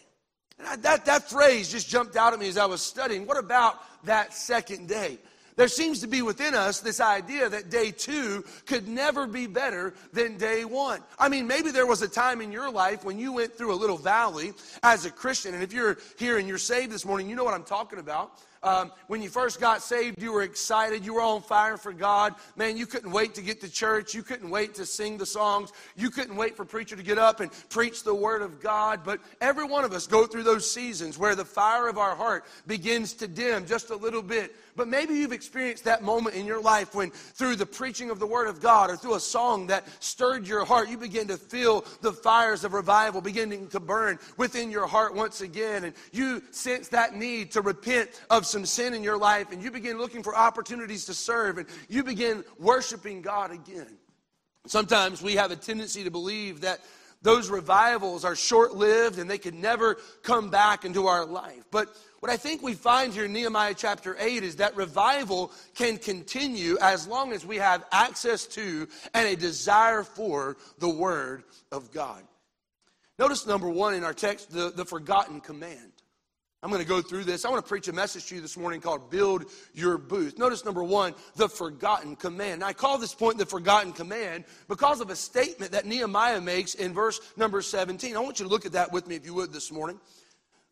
And 0.58 0.80
that, 0.84 1.04
that 1.06 1.28
phrase 1.28 1.72
just 1.72 1.88
jumped 1.88 2.14
out 2.14 2.32
at 2.32 2.38
me 2.38 2.48
as 2.48 2.56
I 2.56 2.66
was 2.66 2.80
studying. 2.80 3.26
What 3.26 3.38
about 3.38 3.80
that 4.04 4.32
second 4.32 4.88
day? 4.88 5.18
There 5.56 5.68
seems 5.68 6.00
to 6.00 6.08
be 6.08 6.22
within 6.22 6.54
us 6.54 6.80
this 6.80 7.00
idea 7.00 7.48
that 7.48 7.70
day 7.70 7.92
two 7.92 8.44
could 8.66 8.88
never 8.88 9.26
be 9.26 9.46
better 9.46 9.94
than 10.12 10.36
day 10.36 10.64
one. 10.64 11.00
I 11.18 11.28
mean, 11.28 11.46
maybe 11.46 11.70
there 11.70 11.86
was 11.86 12.02
a 12.02 12.08
time 12.08 12.40
in 12.40 12.50
your 12.50 12.70
life 12.70 13.04
when 13.04 13.18
you 13.18 13.32
went 13.32 13.54
through 13.54 13.72
a 13.72 13.76
little 13.76 13.98
valley 13.98 14.52
as 14.82 15.04
a 15.04 15.10
Christian. 15.10 15.54
And 15.54 15.62
if 15.62 15.72
you're 15.72 15.98
here 16.18 16.38
and 16.38 16.48
you're 16.48 16.58
saved 16.58 16.90
this 16.90 17.04
morning, 17.04 17.28
you 17.28 17.36
know 17.36 17.44
what 17.44 17.54
I'm 17.54 17.64
talking 17.64 18.00
about. 18.00 18.32
Um, 18.64 18.92
when 19.08 19.20
you 19.20 19.28
first 19.28 19.60
got 19.60 19.82
saved, 19.82 20.20
you 20.22 20.32
were 20.32 20.42
excited. 20.42 21.04
You 21.04 21.14
were 21.14 21.20
on 21.20 21.42
fire 21.42 21.76
for 21.76 21.92
God. 21.92 22.34
Man, 22.56 22.78
you 22.78 22.86
couldn't 22.86 23.12
wait 23.12 23.34
to 23.34 23.42
get 23.42 23.60
to 23.60 23.70
church. 23.70 24.14
You 24.14 24.22
couldn't 24.22 24.48
wait 24.48 24.74
to 24.76 24.86
sing 24.86 25.18
the 25.18 25.26
songs. 25.26 25.70
You 25.96 26.08
couldn't 26.08 26.34
wait 26.34 26.56
for 26.56 26.64
preacher 26.64 26.96
to 26.96 27.02
get 27.02 27.18
up 27.18 27.40
and 27.40 27.50
preach 27.68 28.04
the 28.04 28.14
word 28.14 28.40
of 28.40 28.62
God. 28.62 29.02
But 29.04 29.20
every 29.42 29.66
one 29.66 29.84
of 29.84 29.92
us 29.92 30.06
go 30.06 30.26
through 30.26 30.44
those 30.44 30.68
seasons 30.68 31.18
where 31.18 31.34
the 31.34 31.44
fire 31.44 31.88
of 31.88 31.98
our 31.98 32.16
heart 32.16 32.46
begins 32.66 33.12
to 33.14 33.28
dim 33.28 33.66
just 33.66 33.90
a 33.90 33.96
little 33.96 34.22
bit. 34.22 34.56
But 34.76 34.88
maybe 34.88 35.14
you've 35.14 35.32
experienced 35.32 35.84
that 35.84 36.02
moment 36.02 36.34
in 36.34 36.46
your 36.46 36.60
life 36.60 36.94
when, 36.94 37.10
through 37.10 37.56
the 37.56 37.66
preaching 37.66 38.10
of 38.10 38.18
the 38.18 38.26
Word 38.26 38.48
of 38.48 38.60
God 38.60 38.90
or 38.90 38.96
through 38.96 39.14
a 39.14 39.20
song 39.20 39.68
that 39.68 39.84
stirred 40.02 40.46
your 40.48 40.64
heart, 40.64 40.88
you 40.88 40.98
begin 40.98 41.28
to 41.28 41.36
feel 41.36 41.84
the 42.00 42.12
fires 42.12 42.64
of 42.64 42.72
revival 42.72 43.20
beginning 43.20 43.68
to 43.68 43.80
burn 43.80 44.18
within 44.36 44.70
your 44.70 44.86
heart 44.86 45.14
once 45.14 45.40
again. 45.40 45.84
And 45.84 45.94
you 46.12 46.42
sense 46.50 46.88
that 46.88 47.14
need 47.14 47.52
to 47.52 47.60
repent 47.60 48.10
of 48.30 48.46
some 48.46 48.66
sin 48.66 48.94
in 48.94 49.02
your 49.02 49.18
life, 49.18 49.52
and 49.52 49.62
you 49.62 49.70
begin 49.70 49.98
looking 49.98 50.22
for 50.22 50.36
opportunities 50.36 51.04
to 51.06 51.14
serve, 51.14 51.58
and 51.58 51.68
you 51.88 52.02
begin 52.02 52.44
worshiping 52.58 53.22
God 53.22 53.52
again. 53.52 53.98
Sometimes 54.66 55.22
we 55.22 55.34
have 55.34 55.50
a 55.50 55.56
tendency 55.56 56.04
to 56.04 56.10
believe 56.10 56.62
that 56.62 56.80
those 57.24 57.48
revivals 57.48 58.24
are 58.24 58.36
short 58.36 58.74
lived 58.74 59.18
and 59.18 59.28
they 59.28 59.38
can 59.38 59.60
never 59.60 59.96
come 60.22 60.50
back 60.50 60.84
into 60.84 61.06
our 61.06 61.24
life. 61.24 61.64
But 61.70 61.88
what 62.24 62.32
I 62.32 62.38
think 62.38 62.62
we 62.62 62.72
find 62.72 63.12
here 63.12 63.26
in 63.26 63.34
Nehemiah 63.34 63.74
chapter 63.76 64.16
8 64.18 64.44
is 64.44 64.56
that 64.56 64.74
revival 64.76 65.52
can 65.74 65.98
continue 65.98 66.78
as 66.80 67.06
long 67.06 67.34
as 67.34 67.44
we 67.44 67.56
have 67.56 67.84
access 67.92 68.46
to 68.46 68.88
and 69.12 69.28
a 69.28 69.36
desire 69.36 70.02
for 70.02 70.56
the 70.78 70.88
Word 70.88 71.44
of 71.70 71.92
God. 71.92 72.22
Notice 73.18 73.46
number 73.46 73.68
one 73.68 73.92
in 73.92 74.04
our 74.04 74.14
text, 74.14 74.50
the, 74.50 74.72
the 74.74 74.86
forgotten 74.86 75.42
command. 75.42 75.92
I'm 76.62 76.70
going 76.70 76.80
to 76.80 76.88
go 76.88 77.02
through 77.02 77.24
this. 77.24 77.44
I 77.44 77.50
want 77.50 77.62
to 77.62 77.68
preach 77.68 77.88
a 77.88 77.92
message 77.92 78.24
to 78.28 78.36
you 78.36 78.40
this 78.40 78.56
morning 78.56 78.80
called 78.80 79.10
Build 79.10 79.44
Your 79.74 79.98
Booth. 79.98 80.38
Notice 80.38 80.64
number 80.64 80.82
one, 80.82 81.12
the 81.36 81.46
forgotten 81.46 82.16
command. 82.16 82.60
Now, 82.60 82.68
I 82.68 82.72
call 82.72 82.96
this 82.96 83.12
point 83.12 83.36
the 83.36 83.44
forgotten 83.44 83.92
command 83.92 84.44
because 84.66 85.02
of 85.02 85.10
a 85.10 85.16
statement 85.16 85.72
that 85.72 85.84
Nehemiah 85.84 86.40
makes 86.40 86.72
in 86.72 86.94
verse 86.94 87.20
number 87.36 87.60
17. 87.60 88.16
I 88.16 88.20
want 88.20 88.38
you 88.38 88.46
to 88.46 88.50
look 88.50 88.64
at 88.64 88.72
that 88.72 88.92
with 88.92 89.06
me 89.06 89.14
if 89.14 89.26
you 89.26 89.34
would 89.34 89.52
this 89.52 89.70
morning 89.70 90.00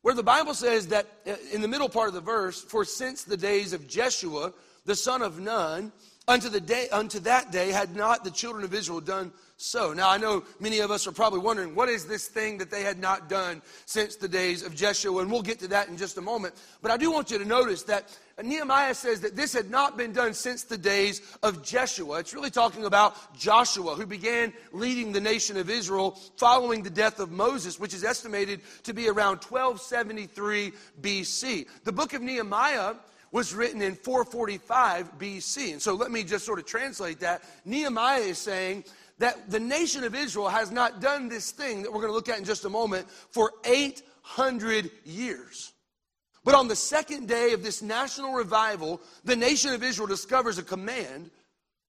where 0.02 0.14
the 0.14 0.22
Bible 0.22 0.54
says 0.54 0.88
that 0.88 1.06
uh, 1.26 1.34
in 1.52 1.62
the 1.62 1.69
middle 1.69 1.88
part 1.88 2.08
of 2.08 2.14
the 2.14 2.20
verse, 2.20 2.60
for 2.60 2.84
since 2.84 3.25
the 3.25 3.37
days 3.37 3.72
of 3.72 3.88
Jeshua, 3.88 4.52
the 4.84 4.96
son 4.96 5.22
of 5.22 5.40
Nun, 5.40 5.93
unto 6.28 6.49
the 6.49 6.60
day 6.60 6.88
unto 6.90 7.19
that 7.20 7.50
day 7.50 7.72
had 7.72 7.96
not 7.96 8.22
the 8.22 8.31
children 8.31 8.64
of 8.64 8.75
Israel 8.75 9.00
done 9.00 9.32
so. 9.56 9.93
Now 9.93 10.10
I 10.10 10.19
know 10.19 10.44
many 10.60 10.81
of 10.81 10.90
us 10.90 11.06
are 11.06 11.12
probably 11.12 11.40
wondering 11.40 11.75
what 11.75 11.88
is 11.88 12.06
this 12.06 12.28
thing 12.28 12.58
that 12.58 12.70
they 12.70 12.82
had 12.82 12.99
not 12.99 13.28
done 13.28 13.62
since 13.87 14.16
the 14.16 14.28
days 14.28 14.62
of 14.62 14.75
Jeshua, 14.75 15.22
and 15.22 15.31
we'll 15.31 15.43
get 15.43 15.58
to 15.60 15.69
that 15.69 15.88
in 15.88 15.96
just 15.96 16.19
a 16.19 16.20
moment. 16.20 16.54
But 16.81 16.90
I 16.90 16.96
do 16.96 17.10
want 17.10 17.31
you 17.31 17.38
to 17.38 17.44
notice 17.44 17.82
that 17.84 18.16
Nehemiah 18.40 18.94
says 18.94 19.20
that 19.20 19.37
this 19.37 19.52
had 19.52 19.70
not 19.70 19.96
been 19.96 20.12
done 20.12 20.34
since 20.34 20.64
the 20.64 20.79
days 20.79 21.20
of 21.43 21.64
Jeshua. 21.64 22.19
It's 22.19 22.34
really 22.34 22.50
talking 22.50 22.84
about 22.84 23.37
Joshua, 23.37 23.94
who 23.94 24.06
began 24.06 24.52
leading 24.73 25.12
the 25.12 25.20
nation 25.20 25.56
of 25.56 25.69
Israel 25.69 26.12
following 26.37 26.82
the 26.82 26.90
death 26.90 27.20
of 27.20 27.31
Moses, 27.31 27.79
which 27.79 27.94
is 27.94 28.05
estimated 28.05 28.61
to 28.84 28.93
be 28.93 29.08
around 29.08 29.43
1273 29.43 30.73
BC. 31.00 31.67
The 31.84 31.93
book 31.93 32.14
of 32.14 32.23
Nehemiah 32.23 32.94
was 33.32 33.55
written 33.55 33.81
in 33.82 33.94
445 33.94 35.19
BC. 35.19 35.73
And 35.73 35.82
so 35.82 35.94
let 35.94 36.11
me 36.11 36.23
just 36.23 36.44
sort 36.44 36.58
of 36.58 36.67
translate 36.67 37.20
that. 37.20 37.43
Nehemiah 37.64 38.20
is 38.20 38.38
saying 38.38 38.85
that 39.19 39.50
the 39.50 39.61
nation 39.61 40.05
of 40.05 40.14
Israel 40.14 40.49
has 40.49 40.70
not 40.70 41.00
done 41.00 41.28
this 41.28 41.50
thing 41.50 41.82
that 41.82 41.90
we're 41.90 42.00
going 42.00 42.11
to 42.11 42.14
look 42.14 42.28
at 42.28 42.38
in 42.38 42.44
just 42.44 42.64
a 42.64 42.70
moment 42.70 43.11
for 43.11 43.52
800 43.64 44.90
years. 45.05 45.72
But 46.44 46.55
on 46.55 46.69
the 46.69 46.77
second 46.77 47.29
day 47.29 47.53
of 47.53 47.62
this 47.62 47.83
national 47.83 48.33
revival, 48.33 49.00
the 49.25 49.37
nation 49.37 49.73
of 49.73 49.83
Israel 49.83 50.09
discovers 50.09 50.59
a 50.59 50.62
command 50.62 51.31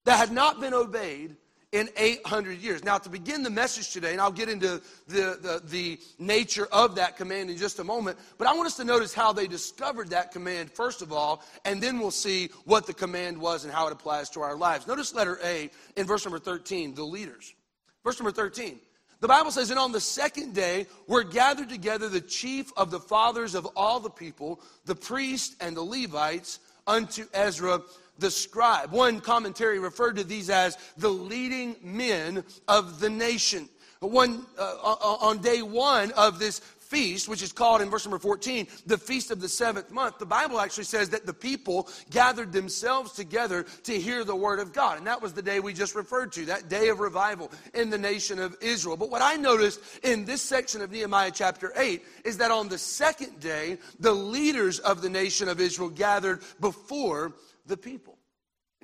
that 0.05 0.17
had 0.17 0.31
not 0.31 0.59
been 0.59 0.73
obeyed 0.73 1.35
in 1.71 1.89
800 1.97 2.59
years. 2.59 2.83
Now, 2.83 2.99
to 2.99 3.09
begin 3.09 3.41
the 3.41 3.49
message 3.49 3.91
today, 3.91 4.11
and 4.11 4.21
I'll 4.21 4.31
get 4.31 4.47
into 4.47 4.79
the, 5.07 5.39
the, 5.41 5.61
the, 5.65 5.99
nature 6.19 6.67
of 6.71 6.95
that 6.95 7.17
command 7.17 7.49
in 7.49 7.57
just 7.57 7.79
a 7.79 7.83
moment, 7.83 8.19
but 8.37 8.47
I 8.47 8.53
want 8.53 8.67
us 8.67 8.77
to 8.77 8.83
notice 8.83 9.11
how 9.11 9.33
they 9.33 9.47
discovered 9.47 10.11
that 10.11 10.31
command, 10.31 10.71
first 10.71 11.01
of 11.01 11.11
all, 11.11 11.41
and 11.65 11.81
then 11.81 11.97
we'll 11.97 12.11
see 12.11 12.51
what 12.65 12.85
the 12.85 12.93
command 12.93 13.39
was 13.39 13.63
and 13.63 13.73
how 13.73 13.87
it 13.87 13.91
applies 13.91 14.29
to 14.31 14.41
our 14.41 14.55
lives. 14.55 14.85
Notice 14.85 15.15
letter 15.15 15.39
A 15.43 15.71
in 15.97 16.05
verse 16.05 16.23
number 16.23 16.37
13, 16.37 16.93
the 16.93 17.03
leaders. 17.03 17.55
Verse 18.03 18.19
number 18.19 18.31
13. 18.31 18.79
The 19.23 19.29
Bible 19.29 19.51
says, 19.51 19.69
And 19.69 19.79
on 19.79 19.93
the 19.93 20.01
second 20.01 20.53
day 20.53 20.85
were 21.07 21.23
gathered 21.23 21.69
together 21.69 22.09
the 22.09 22.19
chief 22.19 22.73
of 22.75 22.91
the 22.91 22.99
fathers 22.99 23.55
of 23.55 23.65
all 23.73 24.01
the 24.01 24.09
people, 24.09 24.59
the 24.83 24.95
priests 24.95 25.55
and 25.61 25.77
the 25.77 25.81
Levites, 25.81 26.59
unto 26.85 27.25
Ezra 27.33 27.79
the 28.19 28.29
scribe. 28.29 28.91
One 28.91 29.21
commentary 29.21 29.79
referred 29.79 30.17
to 30.17 30.25
these 30.25 30.49
as 30.49 30.77
the 30.97 31.07
leading 31.07 31.77
men 31.81 32.43
of 32.67 32.99
the 32.99 33.09
nation. 33.09 33.69
One, 34.01 34.45
uh, 34.59 34.73
on 35.21 35.37
day 35.37 35.61
one 35.61 36.11
of 36.11 36.37
this 36.37 36.59
feast, 36.93 37.27
which 37.27 37.41
is 37.41 37.51
called 37.51 37.81
in 37.81 37.89
verse 37.89 38.05
number 38.05 38.19
14, 38.19 38.67
the 38.85 38.97
feast 38.97 39.31
of 39.31 39.41
the 39.41 39.49
seventh 39.49 39.89
month, 39.89 40.19
the 40.19 40.25
Bible 40.27 40.59
actually 40.59 40.83
says 40.83 41.09
that 41.09 41.25
the 41.25 41.33
people 41.33 41.89
gathered 42.11 42.53
themselves 42.53 43.13
together 43.13 43.63
to 43.83 43.99
hear 43.99 44.23
the 44.23 44.35
word 44.35 44.59
of 44.59 44.73
God. 44.73 44.99
And 44.99 45.07
that 45.07 45.19
was 45.19 45.33
the 45.33 45.41
day 45.41 45.59
we 45.59 45.73
just 45.73 45.95
referred 45.95 46.31
to, 46.33 46.45
that 46.45 46.69
day 46.69 46.89
of 46.89 46.99
revival 46.99 47.51
in 47.73 47.89
the 47.89 47.97
nation 47.97 48.37
of 48.37 48.55
Israel. 48.61 48.95
But 48.95 49.09
what 49.09 49.23
I 49.23 49.37
noticed 49.37 49.79
in 50.03 50.23
this 50.23 50.43
section 50.43 50.83
of 50.83 50.91
Nehemiah 50.91 51.31
chapter 51.33 51.73
8 51.75 52.03
is 52.25 52.37
that 52.37 52.51
on 52.51 52.69
the 52.69 52.77
second 52.77 53.39
day, 53.39 53.79
the 53.99 54.13
leaders 54.13 54.77
of 54.77 55.01
the 55.01 55.09
nation 55.09 55.49
of 55.49 55.59
Israel 55.59 55.89
gathered 55.89 56.41
before 56.59 57.33
the 57.65 57.77
people. 57.77 58.19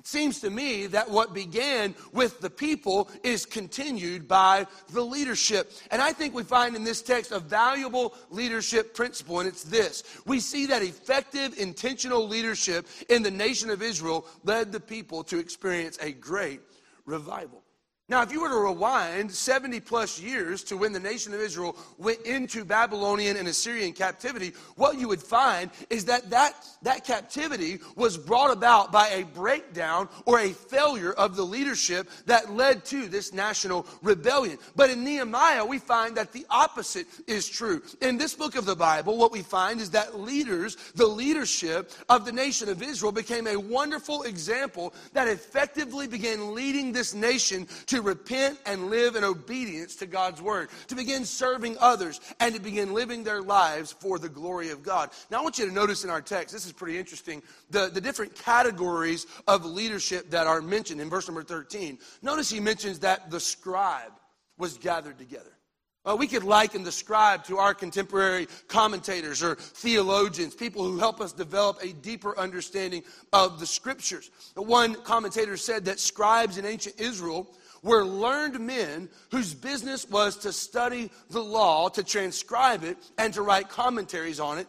It 0.00 0.06
seems 0.06 0.40
to 0.40 0.48
me 0.48 0.86
that 0.86 1.10
what 1.10 1.34
began 1.34 1.94
with 2.14 2.40
the 2.40 2.48
people 2.48 3.10
is 3.22 3.44
continued 3.44 4.26
by 4.26 4.66
the 4.94 5.02
leadership. 5.02 5.70
And 5.90 6.00
I 6.00 6.14
think 6.14 6.34
we 6.34 6.42
find 6.42 6.74
in 6.74 6.84
this 6.84 7.02
text 7.02 7.32
a 7.32 7.38
valuable 7.38 8.14
leadership 8.30 8.94
principle, 8.94 9.40
and 9.40 9.48
it's 9.48 9.62
this. 9.62 10.02
We 10.24 10.40
see 10.40 10.64
that 10.66 10.80
effective, 10.80 11.58
intentional 11.58 12.26
leadership 12.26 12.86
in 13.10 13.22
the 13.22 13.30
nation 13.30 13.68
of 13.68 13.82
Israel 13.82 14.26
led 14.42 14.72
the 14.72 14.80
people 14.80 15.22
to 15.24 15.38
experience 15.38 15.98
a 16.00 16.12
great 16.12 16.62
revival. 17.04 17.62
Now, 18.10 18.22
if 18.22 18.32
you 18.32 18.40
were 18.40 18.48
to 18.48 18.56
rewind 18.56 19.30
70 19.30 19.78
plus 19.78 20.20
years 20.20 20.64
to 20.64 20.76
when 20.76 20.92
the 20.92 20.98
nation 20.98 21.32
of 21.32 21.38
Israel 21.38 21.76
went 21.96 22.20
into 22.22 22.64
Babylonian 22.64 23.36
and 23.36 23.46
Assyrian 23.46 23.92
captivity, 23.92 24.52
what 24.74 24.98
you 24.98 25.06
would 25.06 25.22
find 25.22 25.70
is 25.90 26.06
that 26.06 26.28
that, 26.30 26.54
that 26.82 27.04
captivity 27.04 27.78
was 27.94 28.18
brought 28.18 28.50
about 28.50 28.90
by 28.90 29.06
a 29.10 29.22
breakdown 29.22 30.08
or 30.26 30.40
a 30.40 30.48
failure 30.48 31.12
of 31.12 31.36
the 31.36 31.44
leadership 31.44 32.10
that 32.26 32.52
led 32.52 32.84
to 32.86 33.06
this 33.06 33.32
national 33.32 33.86
rebellion. 34.02 34.58
But 34.74 34.90
in 34.90 35.04
Nehemiah, 35.04 35.64
we 35.64 35.78
find 35.78 36.16
that 36.16 36.32
the 36.32 36.44
opposite 36.50 37.06
is 37.28 37.48
true. 37.48 37.80
In 38.02 38.18
this 38.18 38.34
book 38.34 38.56
of 38.56 38.64
the 38.64 38.74
Bible, 38.74 39.18
what 39.18 39.30
we 39.30 39.42
find 39.42 39.80
is 39.80 39.90
that 39.90 40.18
leaders, 40.18 40.76
the 40.96 41.06
leadership 41.06 41.92
of 42.08 42.24
the 42.24 42.32
nation 42.32 42.68
of 42.68 42.82
Israel, 42.82 43.12
became 43.12 43.46
a 43.46 43.54
wonderful 43.54 44.24
example 44.24 44.94
that 45.12 45.28
effectively 45.28 46.08
began 46.08 46.56
leading 46.56 46.90
this 46.90 47.14
nation 47.14 47.68
to 47.86 47.99
repent 48.00 48.58
and 48.66 48.90
live 48.90 49.16
in 49.16 49.24
obedience 49.24 49.96
to 49.96 50.06
God's 50.06 50.42
word, 50.42 50.68
to 50.88 50.94
begin 50.94 51.24
serving 51.24 51.76
others, 51.80 52.20
and 52.40 52.54
to 52.54 52.60
begin 52.60 52.92
living 52.92 53.24
their 53.24 53.42
lives 53.42 53.92
for 53.92 54.18
the 54.18 54.28
glory 54.28 54.70
of 54.70 54.82
God. 54.82 55.10
Now, 55.30 55.40
I 55.40 55.42
want 55.42 55.58
you 55.58 55.66
to 55.66 55.72
notice 55.72 56.04
in 56.04 56.10
our 56.10 56.22
text, 56.22 56.54
this 56.54 56.66
is 56.66 56.72
pretty 56.72 56.98
interesting, 56.98 57.42
the, 57.70 57.88
the 57.88 58.00
different 58.00 58.34
categories 58.34 59.26
of 59.46 59.64
leadership 59.64 60.30
that 60.30 60.46
are 60.46 60.60
mentioned 60.60 61.00
in 61.00 61.08
verse 61.08 61.28
number 61.28 61.42
13. 61.42 61.98
Notice 62.22 62.50
he 62.50 62.60
mentions 62.60 62.98
that 63.00 63.30
the 63.30 63.40
scribe 63.40 64.12
was 64.58 64.76
gathered 64.78 65.18
together. 65.18 65.52
Uh, 66.02 66.16
we 66.18 66.26
could 66.26 66.44
liken 66.44 66.82
the 66.82 66.92
scribe 66.92 67.44
to 67.44 67.58
our 67.58 67.74
contemporary 67.74 68.48
commentators 68.68 69.42
or 69.42 69.56
theologians, 69.56 70.54
people 70.54 70.82
who 70.82 70.98
help 70.98 71.20
us 71.20 71.32
develop 71.32 71.78
a 71.82 71.92
deeper 71.92 72.38
understanding 72.38 73.02
of 73.34 73.60
the 73.60 73.66
scriptures. 73.66 74.30
One 74.54 74.94
commentator 75.02 75.58
said 75.58 75.84
that 75.84 76.00
scribes 76.00 76.56
in 76.56 76.64
ancient 76.64 76.98
Israel 76.98 77.46
were 77.82 78.04
learned 78.04 78.60
men 78.60 79.08
whose 79.30 79.54
business 79.54 80.08
was 80.08 80.36
to 80.38 80.52
study 80.52 81.10
the 81.30 81.42
law, 81.42 81.88
to 81.88 82.02
transcribe 82.02 82.84
it, 82.84 82.98
and 83.18 83.32
to 83.34 83.42
write 83.42 83.68
commentaries 83.68 84.40
on 84.40 84.58
it. 84.58 84.66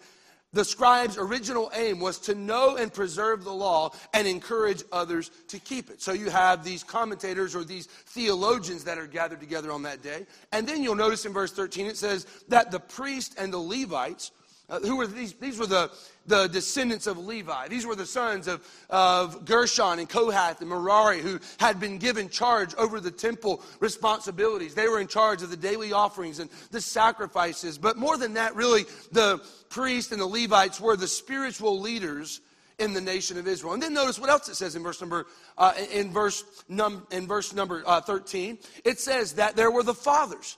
The 0.53 0.65
scribe's 0.65 1.17
original 1.17 1.71
aim 1.73 2.01
was 2.01 2.19
to 2.19 2.35
know 2.35 2.75
and 2.75 2.93
preserve 2.93 3.45
the 3.45 3.53
law 3.53 3.91
and 4.13 4.27
encourage 4.27 4.83
others 4.91 5.31
to 5.47 5.59
keep 5.59 5.89
it. 5.89 6.01
So 6.01 6.11
you 6.11 6.29
have 6.29 6.65
these 6.65 6.83
commentators 6.83 7.55
or 7.55 7.63
these 7.63 7.85
theologians 7.85 8.83
that 8.83 8.97
are 8.97 9.07
gathered 9.07 9.39
together 9.39 9.71
on 9.71 9.83
that 9.83 10.01
day. 10.01 10.25
And 10.51 10.67
then 10.67 10.83
you'll 10.83 10.95
notice 10.95 11.25
in 11.25 11.31
verse 11.31 11.53
13 11.53 11.85
it 11.85 11.95
says 11.95 12.27
that 12.49 12.69
the 12.69 12.81
priest 12.81 13.35
and 13.37 13.53
the 13.53 13.59
Levites 13.59 14.31
uh, 14.71 14.79
who 14.79 14.95
were 14.95 15.05
these? 15.05 15.33
These 15.33 15.59
were 15.59 15.67
the, 15.67 15.91
the 16.25 16.47
descendants 16.47 17.05
of 17.05 17.17
Levi. 17.17 17.67
These 17.67 17.85
were 17.85 17.95
the 17.95 18.05
sons 18.05 18.47
of, 18.47 18.65
of 18.89 19.43
Gershon 19.43 19.99
and 19.99 20.07
Kohath 20.07 20.61
and 20.61 20.69
Merari 20.69 21.19
who 21.19 21.39
had 21.59 21.79
been 21.79 21.97
given 21.97 22.29
charge 22.29 22.73
over 22.75 23.01
the 23.01 23.11
temple 23.11 23.61
responsibilities. 23.81 24.73
They 24.73 24.87
were 24.87 25.01
in 25.01 25.07
charge 25.07 25.41
of 25.41 25.49
the 25.49 25.57
daily 25.57 25.91
offerings 25.91 26.39
and 26.39 26.49
the 26.71 26.79
sacrifices. 26.79 27.77
But 27.77 27.97
more 27.97 28.17
than 28.17 28.35
that, 28.35 28.55
really, 28.55 28.85
the 29.11 29.43
priests 29.69 30.13
and 30.13 30.21
the 30.21 30.25
Levites 30.25 30.79
were 30.79 30.95
the 30.95 31.07
spiritual 31.07 31.81
leaders 31.81 32.39
in 32.79 32.93
the 32.93 33.01
nation 33.01 33.37
of 33.37 33.47
Israel. 33.47 33.73
And 33.73 33.83
then 33.83 33.93
notice 33.93 34.17
what 34.19 34.29
else 34.29 34.47
it 34.47 34.55
says 34.55 34.75
in 34.75 34.83
verse 34.83 35.01
number 35.01 35.27
uh, 35.57 35.73
in 35.91 36.11
verse 36.13 36.43
num, 36.69 37.05
in 37.11 37.27
verse 37.27 37.53
number 37.53 37.83
uh, 37.85 37.99
13. 37.99 38.57
It 38.85 38.99
says 38.99 39.33
that 39.33 39.57
there 39.57 39.69
were 39.69 39.83
the 39.83 39.93
fathers. 39.93 40.57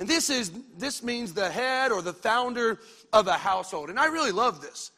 And 0.00 0.08
this 0.08 0.30
is 0.30 0.50
this 0.78 1.02
means 1.02 1.34
the 1.34 1.50
head 1.50 1.92
or 1.92 2.00
the 2.00 2.14
founder 2.14 2.78
of 3.12 3.26
a 3.26 3.34
household. 3.34 3.90
And 3.90 3.98
I 3.98 4.06
really 4.06 4.32
love 4.32 4.62
this. 4.62 4.92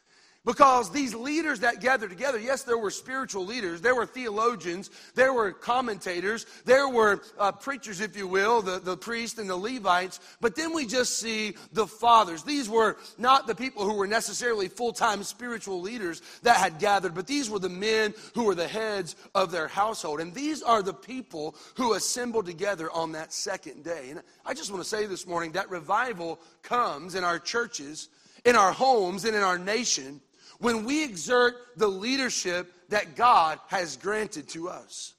Because 0.45 0.91
these 0.91 1.15
leaders 1.15 1.61
that 1.61 1.81
gathered 1.81 2.11
together, 2.11 2.37
yes, 2.37 2.65
there 2.65 2.79
were 2.79 2.91
spiritual 2.91 3.47
leaders, 3.47 3.81
there 3.81 3.95
were 3.95 4.07
theologians, 4.07 4.91
there 5.15 5.33
were 5.33 5.53
commentators, 5.53 6.47
there 6.65 6.89
were 6.89 7.23
uh, 7.39 7.53
preachers, 7.53 8.01
if 8.01 8.17
you 8.17 8.27
will, 8.27 8.61
the, 8.61 8.81
the 8.81 8.97
priests 8.97 9.39
and 9.39 9.49
the 9.49 9.57
Levites, 9.57 10.19
but 10.41 10.57
then 10.57 10.75
we 10.75 10.85
just 10.85 11.21
see 11.21 11.55
the 11.73 11.87
fathers. 11.87 12.43
These 12.43 12.69
were 12.69 12.97
not 13.19 13.47
the 13.47 13.55
people 13.55 13.85
who 13.85 13.95
were 13.95 14.09
necessarily 14.09 14.67
full 14.67 14.93
time 14.93 15.23
spiritual 15.23 15.81
leaders 15.81 16.23
that 16.43 16.57
had 16.57 16.81
gathered, 16.81 17.15
but 17.15 17.29
these 17.29 17.49
were 17.49 17.61
the 17.61 17.69
men 17.69 18.13
who 18.35 18.43
were 18.43 18.57
the 18.57 18.67
heads 18.67 19.15
of 19.37 19.53
their 19.53 19.69
household. 19.69 20.21
And 20.21 20.35
these 20.35 20.61
are 20.61 20.83
the 20.83 20.93
people 20.93 21.55
who 21.77 21.95
assembled 21.95 22.47
together 22.47 22.91
on 22.91 23.13
that 23.13 23.33
second 23.33 23.85
day. 23.85 24.11
And 24.11 24.21
I 24.45 24.55
just 24.55 24.73
want 24.73 24.83
to 24.83 24.89
say 24.89 25.07
this 25.07 25.25
morning 25.25 25.53
that 25.53 25.71
revival 25.71 26.41
comes 26.65 27.15
in 27.15 27.23
our 27.23 27.39
churches, 27.39 28.09
in 28.45 28.57
our 28.57 28.73
homes, 28.73 29.25
and 29.25 29.37
in 29.37 29.43
our 29.43 29.57
nation 29.57 30.21
when 30.63 30.85
we 30.85 31.03
exert 31.03 31.57
the 31.77 31.89
leadership 31.89 32.73
that 32.89 33.17
God 33.17 33.59
has 33.67 33.97
granted 33.97 34.49
to 34.51 34.69
us. 34.69 35.13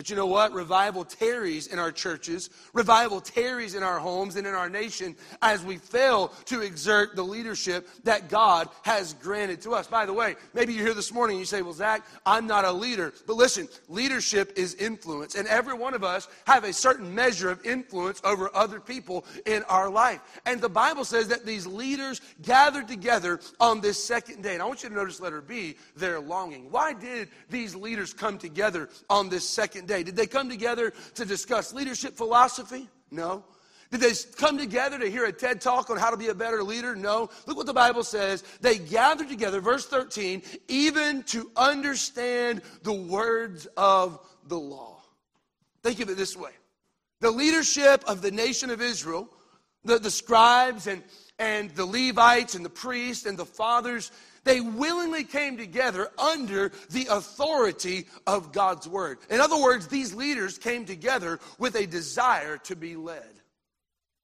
But 0.00 0.08
you 0.08 0.16
know 0.16 0.24
what? 0.24 0.54
Revival 0.54 1.04
tarries 1.04 1.66
in 1.66 1.78
our 1.78 1.92
churches. 1.92 2.48
Revival 2.72 3.20
tarries 3.20 3.74
in 3.74 3.82
our 3.82 3.98
homes 3.98 4.36
and 4.36 4.46
in 4.46 4.54
our 4.54 4.70
nation 4.70 5.14
as 5.42 5.62
we 5.62 5.76
fail 5.76 6.28
to 6.46 6.62
exert 6.62 7.14
the 7.16 7.22
leadership 7.22 7.86
that 8.04 8.30
God 8.30 8.70
has 8.80 9.12
granted 9.12 9.60
to 9.60 9.72
us. 9.72 9.88
By 9.88 10.06
the 10.06 10.14
way, 10.14 10.36
maybe 10.54 10.72
you're 10.72 10.86
here 10.86 10.94
this 10.94 11.12
morning 11.12 11.34
and 11.34 11.40
you 11.40 11.44
say, 11.44 11.60
Well, 11.60 11.74
Zach, 11.74 12.06
I'm 12.24 12.46
not 12.46 12.64
a 12.64 12.72
leader. 12.72 13.12
But 13.26 13.36
listen, 13.36 13.68
leadership 13.90 14.54
is 14.56 14.74
influence. 14.76 15.34
And 15.34 15.46
every 15.46 15.74
one 15.74 15.92
of 15.92 16.02
us 16.02 16.28
have 16.46 16.64
a 16.64 16.72
certain 16.72 17.14
measure 17.14 17.50
of 17.50 17.62
influence 17.66 18.22
over 18.24 18.50
other 18.56 18.80
people 18.80 19.26
in 19.44 19.64
our 19.64 19.90
life. 19.90 20.22
And 20.46 20.62
the 20.62 20.70
Bible 20.70 21.04
says 21.04 21.28
that 21.28 21.44
these 21.44 21.66
leaders 21.66 22.22
gathered 22.40 22.88
together 22.88 23.38
on 23.60 23.82
this 23.82 24.02
second 24.02 24.42
day. 24.42 24.54
And 24.54 24.62
I 24.62 24.64
want 24.64 24.82
you 24.82 24.88
to 24.88 24.94
notice 24.94 25.20
letter 25.20 25.42
B, 25.42 25.76
their 25.94 26.20
longing. 26.20 26.70
Why 26.70 26.94
did 26.94 27.28
these 27.50 27.74
leaders 27.74 28.14
come 28.14 28.38
together 28.38 28.88
on 29.10 29.28
this 29.28 29.46
second 29.46 29.89
day? 29.90 30.02
Did 30.02 30.16
they 30.16 30.26
come 30.26 30.48
together 30.48 30.92
to 31.14 31.24
discuss 31.24 31.74
leadership 31.74 32.16
philosophy? 32.16 32.88
No. 33.10 33.44
Did 33.90 34.00
they 34.00 34.12
come 34.36 34.56
together 34.56 34.98
to 34.98 35.10
hear 35.10 35.24
a 35.24 35.32
TED 35.32 35.60
talk 35.60 35.90
on 35.90 35.98
how 35.98 36.10
to 36.10 36.16
be 36.16 36.28
a 36.28 36.34
better 36.34 36.62
leader? 36.62 36.94
No. 36.94 37.28
Look 37.46 37.56
what 37.56 37.66
the 37.66 37.74
Bible 37.74 38.04
says. 38.04 38.44
They 38.60 38.78
gathered 38.78 39.28
together, 39.28 39.60
verse 39.60 39.86
13, 39.86 40.42
even 40.68 41.24
to 41.24 41.50
understand 41.56 42.62
the 42.84 42.92
words 42.92 43.66
of 43.76 44.20
the 44.46 44.58
law. 44.58 45.02
Think 45.82 46.00
of 46.00 46.08
it 46.08 46.16
this 46.16 46.36
way 46.36 46.52
the 47.20 47.30
leadership 47.30 48.02
of 48.06 48.22
the 48.22 48.30
nation 48.30 48.70
of 48.70 48.80
Israel, 48.80 49.28
the, 49.84 49.98
the 49.98 50.10
scribes 50.10 50.86
and, 50.86 51.02
and 51.38 51.70
the 51.70 51.84
Levites 51.84 52.54
and 52.54 52.64
the 52.64 52.70
priests 52.70 53.26
and 53.26 53.36
the 53.36 53.44
fathers, 53.44 54.10
they 54.44 54.60
willingly 54.60 55.24
came 55.24 55.56
together 55.56 56.08
under 56.18 56.72
the 56.90 57.06
authority 57.10 58.06
of 58.26 58.52
God's 58.52 58.88
word. 58.88 59.18
In 59.28 59.40
other 59.40 59.60
words, 59.60 59.86
these 59.86 60.14
leaders 60.14 60.58
came 60.58 60.84
together 60.84 61.38
with 61.58 61.74
a 61.74 61.86
desire 61.86 62.58
to 62.58 62.76
be 62.76 62.96
led. 62.96 63.40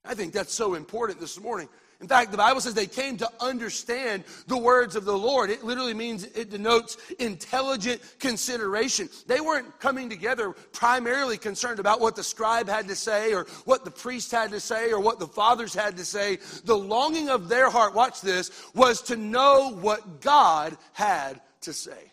I 0.04 0.14
think 0.14 0.32
that's 0.32 0.54
so 0.54 0.74
important 0.74 1.20
this 1.20 1.40
morning. 1.40 1.68
In 2.00 2.08
fact, 2.08 2.30
the 2.30 2.36
Bible 2.36 2.60
says 2.60 2.74
they 2.74 2.86
came 2.86 3.16
to 3.16 3.30
understand 3.40 4.24
the 4.46 4.56
words 4.56 4.96
of 4.96 5.06
the 5.06 5.16
Lord. 5.16 5.48
It 5.48 5.64
literally 5.64 5.94
means 5.94 6.24
it 6.24 6.50
denotes 6.50 6.98
intelligent 7.18 8.02
consideration. 8.18 9.08
They 9.26 9.40
weren't 9.40 9.80
coming 9.80 10.10
together 10.10 10.52
primarily 10.72 11.38
concerned 11.38 11.78
about 11.78 12.00
what 12.00 12.14
the 12.14 12.22
scribe 12.22 12.68
had 12.68 12.86
to 12.88 12.94
say 12.94 13.32
or 13.32 13.44
what 13.64 13.84
the 13.84 13.90
priest 13.90 14.30
had 14.30 14.50
to 14.50 14.60
say 14.60 14.92
or 14.92 15.00
what 15.00 15.18
the 15.18 15.26
fathers 15.26 15.72
had 15.72 15.96
to 15.96 16.04
say. 16.04 16.38
The 16.64 16.76
longing 16.76 17.30
of 17.30 17.48
their 17.48 17.70
heart, 17.70 17.94
watch 17.94 18.20
this, 18.20 18.50
was 18.74 19.00
to 19.02 19.16
know 19.16 19.72
what 19.72 20.20
God 20.20 20.76
had 20.92 21.40
to 21.62 21.72
say. 21.72 22.12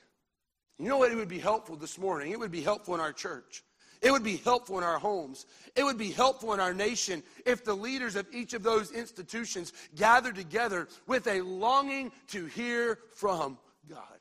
You 0.80 0.88
know 0.88 0.98
what? 0.98 1.12
It 1.12 1.16
would 1.16 1.28
be 1.28 1.40
helpful 1.40 1.76
this 1.76 1.98
morning. 1.98 2.32
It 2.32 2.40
would 2.40 2.52
be 2.52 2.62
helpful 2.62 2.96
in 2.96 3.02
our 3.02 3.14
church 3.14 3.64
it 4.04 4.12
would 4.12 4.24
be 4.24 4.38
helpful 4.38 4.78
in 4.78 4.84
our 4.84 5.00
homes. 5.00 5.46
It 5.76 5.84
would 5.84 5.98
be 5.98 6.12
helpful 6.12 6.54
in 6.54 6.60
our 6.60 6.74
nation 6.74 7.24
if 7.46 7.64
the 7.64 7.74
leaders 7.74 8.18
of 8.18 8.28
each 8.34 8.54
of 8.54 8.62
those 8.62 8.92
institutions 8.92 9.72
gathered 9.96 10.36
together 10.36 10.90
with 11.08 11.26
a 11.28 11.42
longing 11.42 12.12
to 12.28 12.46
hear 12.46 13.00
from 13.16 13.58
God. 13.90 14.20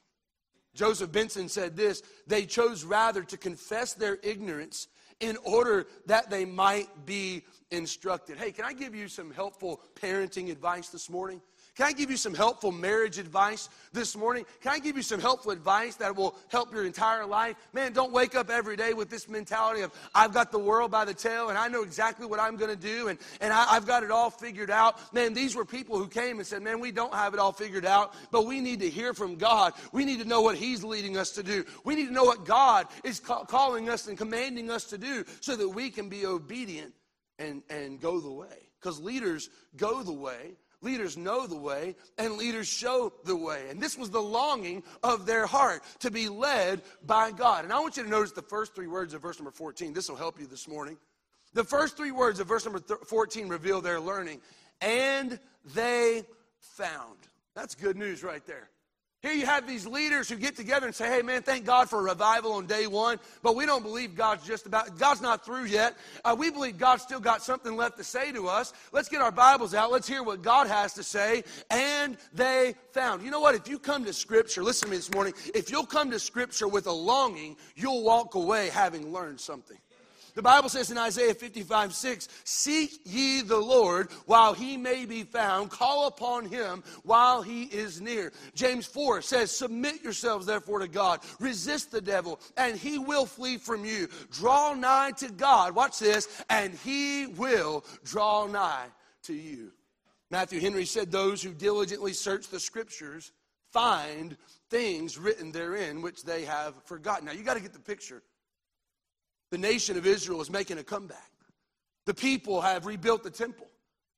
Joseph 0.72 1.10
Benson 1.10 1.48
said 1.48 1.76
this 1.76 2.02
they 2.28 2.46
chose 2.46 2.84
rather 2.84 3.22
to 3.24 3.36
confess 3.36 3.92
their 3.92 4.18
ignorance 4.22 4.86
in 5.18 5.36
order 5.44 5.86
that 6.06 6.30
they 6.30 6.44
might 6.44 6.88
be 7.04 7.42
instructed. 7.72 8.38
Hey, 8.38 8.52
can 8.52 8.64
I 8.64 8.72
give 8.72 8.94
you 8.94 9.08
some 9.08 9.32
helpful 9.32 9.82
parenting 10.00 10.50
advice 10.50 10.88
this 10.88 11.10
morning? 11.10 11.42
Can 11.74 11.86
I 11.86 11.92
give 11.92 12.10
you 12.10 12.18
some 12.18 12.34
helpful 12.34 12.70
marriage 12.70 13.16
advice 13.16 13.70
this 13.94 14.14
morning? 14.14 14.44
Can 14.60 14.72
I 14.72 14.78
give 14.78 14.94
you 14.94 15.02
some 15.02 15.20
helpful 15.20 15.52
advice 15.52 15.96
that 15.96 16.14
will 16.14 16.36
help 16.48 16.70
your 16.70 16.84
entire 16.84 17.24
life? 17.24 17.56
Man, 17.72 17.94
don't 17.94 18.12
wake 18.12 18.34
up 18.34 18.50
every 18.50 18.76
day 18.76 18.92
with 18.92 19.08
this 19.08 19.26
mentality 19.26 19.80
of, 19.80 19.90
I've 20.14 20.34
got 20.34 20.52
the 20.52 20.58
world 20.58 20.90
by 20.90 21.06
the 21.06 21.14
tail 21.14 21.48
and 21.48 21.56
I 21.56 21.68
know 21.68 21.82
exactly 21.82 22.26
what 22.26 22.40
I'm 22.40 22.56
going 22.56 22.70
to 22.70 22.76
do 22.76 23.08
and, 23.08 23.18
and 23.40 23.54
I, 23.54 23.66
I've 23.70 23.86
got 23.86 24.02
it 24.02 24.10
all 24.10 24.28
figured 24.28 24.70
out. 24.70 25.14
Man, 25.14 25.32
these 25.32 25.56
were 25.56 25.64
people 25.64 25.96
who 25.96 26.08
came 26.08 26.38
and 26.38 26.46
said, 26.46 26.60
Man, 26.60 26.78
we 26.78 26.92
don't 26.92 27.14
have 27.14 27.32
it 27.32 27.40
all 27.40 27.52
figured 27.52 27.86
out, 27.86 28.14
but 28.30 28.44
we 28.44 28.60
need 28.60 28.80
to 28.80 28.90
hear 28.90 29.14
from 29.14 29.36
God. 29.36 29.72
We 29.92 30.04
need 30.04 30.20
to 30.20 30.28
know 30.28 30.42
what 30.42 30.56
He's 30.56 30.84
leading 30.84 31.16
us 31.16 31.30
to 31.32 31.42
do. 31.42 31.64
We 31.84 31.94
need 31.94 32.08
to 32.08 32.12
know 32.12 32.24
what 32.24 32.44
God 32.44 32.86
is 33.02 33.18
ca- 33.18 33.44
calling 33.44 33.88
us 33.88 34.08
and 34.08 34.18
commanding 34.18 34.70
us 34.70 34.84
to 34.90 34.98
do 34.98 35.24
so 35.40 35.56
that 35.56 35.68
we 35.70 35.88
can 35.88 36.10
be 36.10 36.26
obedient 36.26 36.92
and, 37.38 37.62
and 37.70 37.98
go 37.98 38.20
the 38.20 38.30
way. 38.30 38.68
because 38.78 39.00
leaders 39.00 39.48
go 39.76 40.02
the 40.02 40.12
way, 40.12 40.52
leaders 40.82 41.16
know 41.16 41.46
the 41.46 41.56
way, 41.56 41.96
and 42.18 42.34
leaders 42.34 42.68
show 42.68 43.12
the 43.24 43.36
way. 43.36 43.66
And 43.70 43.80
this 43.80 43.96
was 43.96 44.10
the 44.10 44.20
longing 44.20 44.82
of 45.02 45.26
their 45.26 45.46
heart 45.46 45.82
to 46.00 46.10
be 46.10 46.28
led 46.28 46.82
by 47.06 47.30
God. 47.30 47.64
And 47.64 47.72
I 47.72 47.80
want 47.80 47.96
you 47.96 48.02
to 48.02 48.08
notice 48.08 48.32
the 48.32 48.42
first 48.42 48.74
three 48.74 48.88
words 48.88 49.14
of 49.14 49.22
verse 49.22 49.38
number 49.38 49.50
14. 49.50 49.92
This 49.92 50.08
will 50.08 50.16
help 50.16 50.38
you 50.38 50.46
this 50.46 50.68
morning. 50.68 50.98
The 51.54 51.64
first 51.64 51.96
three 51.96 52.12
words 52.12 52.40
of 52.40 52.48
verse 52.48 52.64
number 52.64 52.80
14 52.80 53.48
reveal 53.48 53.80
their 53.80 54.00
learning. 54.00 54.40
And 54.80 55.38
they 55.74 56.24
found. 56.58 57.18
That's 57.54 57.74
good 57.74 57.96
news 57.96 58.22
right 58.22 58.44
there. 58.46 58.68
Here 59.22 59.32
you 59.32 59.46
have 59.46 59.68
these 59.68 59.86
leaders 59.86 60.28
who 60.28 60.34
get 60.34 60.56
together 60.56 60.86
and 60.86 60.94
say, 60.94 61.06
hey, 61.06 61.22
man, 61.22 61.42
thank 61.42 61.64
God 61.64 61.88
for 61.88 62.00
a 62.00 62.02
revival 62.02 62.52
on 62.54 62.66
day 62.66 62.88
one, 62.88 63.20
but 63.40 63.54
we 63.54 63.66
don't 63.66 63.84
believe 63.84 64.16
God's 64.16 64.44
just 64.44 64.66
about, 64.66 64.98
God's 64.98 65.20
not 65.20 65.44
through 65.44 65.66
yet. 65.66 65.96
Uh, 66.24 66.34
we 66.36 66.50
believe 66.50 66.76
God's 66.76 67.04
still 67.04 67.20
got 67.20 67.40
something 67.40 67.76
left 67.76 67.98
to 67.98 68.04
say 68.04 68.32
to 68.32 68.48
us. 68.48 68.72
Let's 68.90 69.08
get 69.08 69.20
our 69.20 69.30
Bibles 69.30 69.74
out. 69.74 69.92
Let's 69.92 70.08
hear 70.08 70.24
what 70.24 70.42
God 70.42 70.66
has 70.66 70.92
to 70.94 71.04
say. 71.04 71.44
And 71.70 72.16
they 72.32 72.74
found. 72.90 73.22
You 73.22 73.30
know 73.30 73.38
what? 73.38 73.54
If 73.54 73.68
you 73.68 73.78
come 73.78 74.04
to 74.06 74.12
Scripture, 74.12 74.64
listen 74.64 74.86
to 74.86 74.90
me 74.90 74.96
this 74.96 75.12
morning, 75.12 75.34
if 75.54 75.70
you'll 75.70 75.86
come 75.86 76.10
to 76.10 76.18
Scripture 76.18 76.66
with 76.66 76.88
a 76.88 76.92
longing, 76.92 77.56
you'll 77.76 78.02
walk 78.02 78.34
away 78.34 78.70
having 78.70 79.12
learned 79.12 79.38
something. 79.38 79.78
The 80.34 80.42
Bible 80.42 80.70
says 80.70 80.90
in 80.90 80.96
Isaiah 80.96 81.34
55 81.34 81.94
6, 81.94 82.28
Seek 82.44 83.00
ye 83.04 83.42
the 83.42 83.58
Lord 83.58 84.10
while 84.24 84.54
he 84.54 84.76
may 84.76 85.04
be 85.04 85.24
found, 85.24 85.70
call 85.70 86.06
upon 86.06 86.46
him 86.46 86.82
while 87.02 87.42
he 87.42 87.64
is 87.64 88.00
near. 88.00 88.32
James 88.54 88.86
4 88.86 89.20
says, 89.20 89.50
Submit 89.50 90.02
yourselves 90.02 90.46
therefore 90.46 90.78
to 90.78 90.88
God, 90.88 91.20
resist 91.38 91.90
the 91.90 92.00
devil, 92.00 92.40
and 92.56 92.76
he 92.76 92.98
will 92.98 93.26
flee 93.26 93.58
from 93.58 93.84
you. 93.84 94.08
Draw 94.30 94.74
nigh 94.74 95.10
to 95.18 95.30
God, 95.30 95.74
watch 95.74 95.98
this, 95.98 96.42
and 96.48 96.74
he 96.82 97.26
will 97.26 97.84
draw 98.04 98.46
nigh 98.46 98.86
to 99.24 99.34
you. 99.34 99.72
Matthew 100.30 100.60
Henry 100.60 100.86
said, 100.86 101.12
Those 101.12 101.42
who 101.42 101.52
diligently 101.52 102.14
search 102.14 102.48
the 102.48 102.60
scriptures 102.60 103.32
find 103.70 104.36
things 104.70 105.18
written 105.18 105.52
therein 105.52 106.00
which 106.00 106.24
they 106.24 106.44
have 106.46 106.74
forgotten. 106.84 107.26
Now 107.26 107.32
you 107.32 107.42
got 107.42 107.54
to 107.54 107.60
get 107.60 107.74
the 107.74 107.78
picture 107.78 108.22
the 109.52 109.58
nation 109.58 109.98
of 109.98 110.06
Israel 110.06 110.40
is 110.40 110.50
making 110.50 110.78
a 110.78 110.82
comeback. 110.82 111.30
The 112.06 112.14
people 112.14 112.62
have 112.62 112.86
rebuilt 112.86 113.22
the 113.22 113.30
temple. 113.30 113.68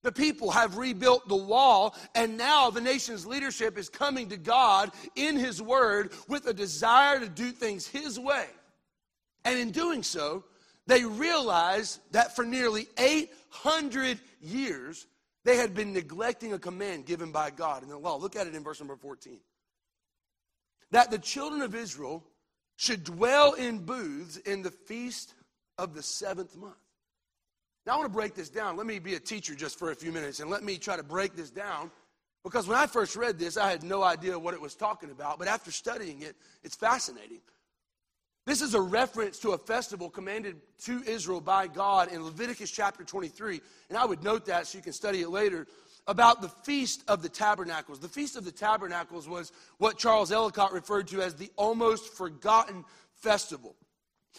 The 0.05 0.12
people 0.12 0.50
have 0.53 0.76
rebuilt 0.76 1.29
the 1.29 1.35
wall, 1.35 1.97
and 2.14 2.38
now 2.38 2.71
the 2.71 2.81
nation's 2.81 3.26
leadership 3.26 3.76
is 3.76 3.88
coming 3.88 4.29
to 4.29 4.37
God 4.37 4.93
in 5.17 5.37
His 5.37 5.61
Word 5.61 6.12
with 6.29 6.47
a 6.47 6.55
desire 6.55 7.19
to 7.19 7.29
do 7.29 7.50
things 7.50 7.87
His 7.87 8.19
way. 8.21 8.47
And 9.45 9.59
in 9.59 9.73
doing 9.73 10.05
so, 10.05 10.45
they 10.87 11.05
realize 11.05 11.99
that 12.12 12.37
for 12.37 12.45
nearly 12.45 12.87
800 12.97 14.21
years, 14.41 15.07
they 15.45 15.57
had 15.57 15.75
been 15.75 15.93
neglecting 15.93 16.53
a 16.53 16.59
command 16.61 17.07
given 17.07 17.33
by 17.33 17.50
God 17.50 17.83
in 17.83 17.88
the 17.88 17.99
law. 17.99 18.17
Look 18.17 18.37
at 18.37 18.47
it 18.47 18.55
in 18.55 18.62
verse 18.62 18.79
number 18.79 18.97
14. 18.97 19.41
That 20.93 21.11
the 21.11 21.19
children 21.19 21.62
of 21.62 21.75
Israel 21.75 22.23
should 22.76 23.04
dwell 23.04 23.52
in 23.52 23.78
booths 23.78 24.37
in 24.38 24.62
the 24.62 24.71
feast 24.71 25.35
of 25.78 25.95
the 25.95 26.02
seventh 26.02 26.57
month. 26.57 26.75
Now, 27.87 27.95
I 27.95 27.97
want 27.97 28.11
to 28.11 28.16
break 28.16 28.35
this 28.35 28.49
down. 28.49 28.76
Let 28.76 28.87
me 28.87 28.99
be 28.99 29.14
a 29.14 29.21
teacher 29.21 29.54
just 29.54 29.78
for 29.78 29.90
a 29.90 29.95
few 29.95 30.11
minutes 30.11 30.40
and 30.40 30.50
let 30.50 30.62
me 30.62 30.78
try 30.78 30.97
to 30.97 31.02
break 31.02 31.37
this 31.37 31.50
down 31.50 31.90
because 32.43 32.66
when 32.66 32.78
I 32.78 32.87
first 32.87 33.16
read 33.16 33.38
this, 33.38 33.57
I 33.57 33.71
had 33.71 33.83
no 33.83 34.02
idea 34.02 34.38
what 34.38 34.54
it 34.54 34.61
was 34.61 34.75
talking 34.75 35.11
about, 35.11 35.38
but 35.38 35.49
after 35.49 35.71
studying 35.71 36.23
it, 36.23 36.37
it's 36.62 36.76
fascinating. 36.76 37.40
This 38.47 38.61
is 38.61 38.75
a 38.75 38.81
reference 38.81 39.38
to 39.38 39.52
a 39.52 39.59
festival 39.59 40.11
commanded 40.11 40.57
to 40.85 41.02
Israel 41.07 41.40
by 41.40 41.66
God 41.66 42.12
in 42.12 42.23
Leviticus 42.23 42.71
chapter 42.71 43.02
23. 43.02 43.61
And 43.88 43.97
I 43.97 44.04
would 44.04 44.23
note 44.23 44.45
that 44.47 44.66
so 44.66 44.76
you 44.76 44.85
can 44.85 44.93
study 44.93 45.23
it 45.23 45.31
later 45.31 45.66
about 46.07 46.43
the 46.43 46.49
Feast 46.49 47.03
of 47.09 47.23
the 47.23 47.29
Tabernacles. 47.29 48.01
The 48.01 48.09
Feast 48.09 48.37
of 48.37 48.45
the 48.45 48.53
Tabernacles 48.53 49.29
was 49.29 49.53
what 49.79 49.99
Charles 49.99 50.33
Ellicott 50.33 50.73
referred 50.73 51.09
to 51.09 51.23
as 51.23 51.35
the 51.35 51.51
almost 51.57 52.13
forgotten 52.15 52.85
festival. 53.15 53.75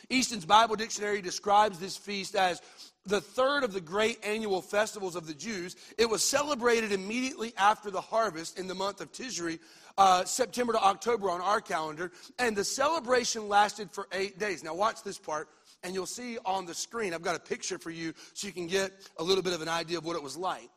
Easton's 0.09 0.45
Bible 0.45 0.75
Dictionary 0.75 1.21
describes 1.21 1.79
this 1.79 1.97
feast 1.97 2.35
as 2.35 2.61
the 3.05 3.21
third 3.21 3.63
of 3.63 3.71
the 3.73 3.81
great 3.81 4.17
annual 4.23 4.61
festivals 4.61 5.15
of 5.15 5.27
the 5.27 5.33
Jews. 5.33 5.75
It 5.97 6.09
was 6.09 6.23
celebrated 6.23 6.91
immediately 6.91 7.53
after 7.57 7.91
the 7.91 8.01
harvest 8.01 8.59
in 8.59 8.67
the 8.67 8.75
month 8.75 8.99
of 8.99 9.11
Tishri, 9.11 9.59
uh, 9.97 10.25
September 10.25 10.73
to 10.73 10.83
October 10.83 11.29
on 11.29 11.41
our 11.41 11.61
calendar, 11.61 12.11
and 12.39 12.55
the 12.55 12.63
celebration 12.63 13.47
lasted 13.47 13.91
for 13.91 14.07
eight 14.11 14.39
days. 14.39 14.63
Now, 14.63 14.73
watch 14.73 15.03
this 15.03 15.17
part, 15.17 15.49
and 15.83 15.93
you'll 15.93 16.05
see 16.05 16.37
on 16.45 16.65
the 16.65 16.73
screen, 16.73 17.13
I've 17.13 17.21
got 17.21 17.35
a 17.35 17.39
picture 17.39 17.77
for 17.77 17.91
you 17.91 18.13
so 18.33 18.47
you 18.47 18.53
can 18.53 18.67
get 18.67 18.91
a 19.17 19.23
little 19.23 19.43
bit 19.43 19.53
of 19.53 19.61
an 19.61 19.69
idea 19.69 19.97
of 19.97 20.05
what 20.05 20.15
it 20.15 20.23
was 20.23 20.35
like. 20.35 20.69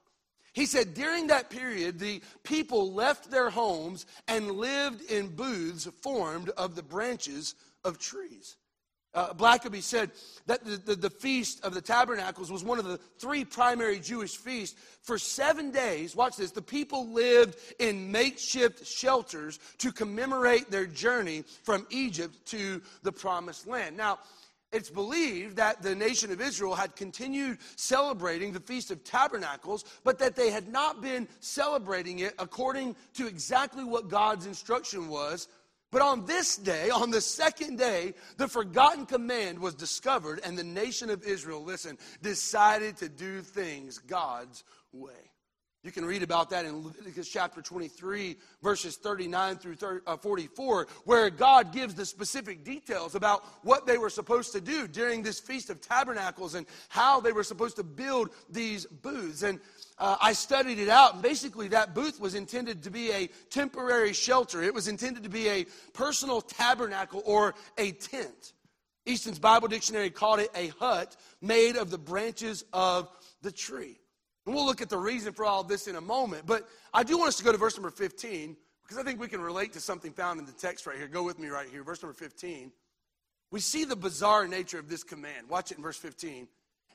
He 0.58 0.66
said 0.66 0.92
during 0.92 1.28
that 1.28 1.50
period, 1.50 2.00
the 2.00 2.20
people 2.42 2.92
left 2.92 3.30
their 3.30 3.48
homes 3.48 4.06
and 4.26 4.50
lived 4.50 5.08
in 5.08 5.28
booths 5.28 5.88
formed 6.02 6.48
of 6.50 6.74
the 6.74 6.83
branches 6.83 7.54
of 7.85 8.00
trees. 8.00 8.56
Uh, 9.14 9.33
Blackaby 9.35 9.80
said 9.80 10.11
that 10.46 10.64
the, 10.64 10.76
the, 10.78 10.96
the, 10.96 11.11
Feast 11.11 11.64
of 11.64 11.74
the 11.74 11.80
Tabernacles 11.80 12.50
was 12.50 12.64
one 12.64 12.80
of 12.80 12.87
the 12.87 12.98
three 13.20 13.44
primary 13.44 14.00
Jewish 14.00 14.37
feasts. 14.37 14.76
For 15.00 15.16
seven 15.16 15.70
days, 15.70 16.16
watch 16.16 16.37
this, 16.37 16.50
the 16.50 16.61
people 16.61 17.09
lived 17.12 17.56
in 17.78 18.11
makeshift 18.11 18.85
shelters 18.85 19.61
to 19.78 19.92
commemorate 19.92 20.72
their 20.72 20.87
journey 20.87 21.44
from 21.62 21.87
Egypt 21.90 22.35
to 22.46 22.83
the 23.04 23.12
Promised 23.12 23.68
Land. 23.68 23.96
Now, 23.96 24.18
it's 24.72 24.90
believed 24.90 25.57
that 25.57 25.83
the 25.83 25.94
nation 25.94 26.31
of 26.31 26.40
Israel 26.40 26.74
had 26.74 26.94
continued 26.94 27.59
celebrating 27.76 28.52
the 28.52 28.61
Feast 28.61 28.90
of 28.90 29.02
Tabernacles, 29.02 29.85
but 30.04 30.18
that 30.18 30.37
they 30.37 30.50
had 30.50 30.68
not 30.68 31.00
been 31.00 31.26
celebrating 31.40 32.18
it 32.18 32.35
according 32.38 32.94
to 33.14 33.26
exactly 33.26 33.85
what 33.85 34.09
God's 34.09 34.46
instruction 34.46 35.09
was. 35.09 35.48
But 35.90 36.02
on 36.02 36.26
this 36.26 36.57
day, 36.57 36.90
on 36.94 37.11
the 37.11 37.20
second 37.20 37.78
day, 37.78 38.14
the 38.37 38.48
forgotten 38.48 39.07
command 39.07 39.59
was 39.59 39.74
discovered, 39.74 40.40
and 40.44 40.59
the 40.59 40.64
nation 40.64 41.09
of 41.09 41.22
Israel, 41.22 41.64
listen, 41.64 41.96
decided 42.22 42.98
to 42.98 43.09
do 43.09 43.40
things 43.40 43.98
God's 43.98 44.64
way. 44.92 45.33
You 45.84 45.92
can 45.92 46.04
read 46.04 46.24
about 46.24 46.50
that 46.50 46.64
in 46.64 46.84
Leviticus 46.84 47.28
chapter 47.28 47.62
23, 47.62 48.36
verses 48.64 48.96
39 48.96 49.58
through 49.58 49.76
30, 49.76 50.00
uh, 50.08 50.16
44, 50.16 50.88
where 51.04 51.30
God 51.30 51.72
gives 51.72 51.94
the 51.94 52.04
specific 52.04 52.64
details 52.64 53.14
about 53.14 53.44
what 53.62 53.86
they 53.86 53.96
were 53.96 54.10
supposed 54.10 54.50
to 54.52 54.60
do 54.60 54.88
during 54.88 55.22
this 55.22 55.38
Feast 55.38 55.70
of 55.70 55.80
Tabernacles 55.80 56.56
and 56.56 56.66
how 56.88 57.20
they 57.20 57.30
were 57.30 57.44
supposed 57.44 57.76
to 57.76 57.84
build 57.84 58.30
these 58.50 58.86
booths. 58.86 59.44
And 59.44 59.60
uh, 59.98 60.16
I 60.20 60.32
studied 60.32 60.80
it 60.80 60.88
out, 60.88 61.14
and 61.14 61.22
basically, 61.22 61.68
that 61.68 61.94
booth 61.94 62.18
was 62.18 62.34
intended 62.34 62.82
to 62.82 62.90
be 62.90 63.12
a 63.12 63.28
temporary 63.48 64.12
shelter. 64.12 64.64
It 64.64 64.74
was 64.74 64.88
intended 64.88 65.22
to 65.22 65.30
be 65.30 65.48
a 65.48 65.66
personal 65.92 66.40
tabernacle 66.40 67.22
or 67.24 67.54
a 67.76 67.92
tent. 67.92 68.52
Easton's 69.06 69.38
Bible 69.38 69.68
Dictionary 69.68 70.10
called 70.10 70.40
it 70.40 70.50
a 70.56 70.68
hut 70.80 71.16
made 71.40 71.76
of 71.76 71.90
the 71.90 71.98
branches 71.98 72.64
of 72.72 73.08
the 73.42 73.52
tree. 73.52 74.00
And 74.48 74.54
we'll 74.54 74.64
look 74.64 74.80
at 74.80 74.88
the 74.88 74.96
reason 74.96 75.34
for 75.34 75.44
all 75.44 75.62
this 75.62 75.88
in 75.88 75.96
a 75.96 76.00
moment. 76.00 76.46
But 76.46 76.66
I 76.94 77.02
do 77.02 77.18
want 77.18 77.28
us 77.28 77.37
to 77.37 77.44
go 77.44 77.52
to 77.52 77.58
verse 77.58 77.76
number 77.76 77.90
15 77.90 78.56
because 78.82 78.96
I 78.96 79.02
think 79.02 79.20
we 79.20 79.28
can 79.28 79.42
relate 79.42 79.74
to 79.74 79.80
something 79.80 80.11
found 80.11 80.40
in 80.40 80.46
the 80.46 80.52
text 80.52 80.87
right 80.87 80.96
here. 80.96 81.06
Go 81.06 81.22
with 81.22 81.38
me 81.38 81.48
right 81.48 81.68
here. 81.70 81.82
Verse 81.82 82.02
number 82.02 82.14
15. 82.14 82.72
We 83.50 83.61
see 83.61 83.84
the 83.84 83.94
bizarre 83.94 84.48
nature 84.48 84.78
of 84.78 84.88
this 84.88 85.04
command. 85.04 85.50
Watch 85.50 85.70
it 85.70 85.76
in 85.76 85.82
verse 85.84 85.98
15. 85.98 86.48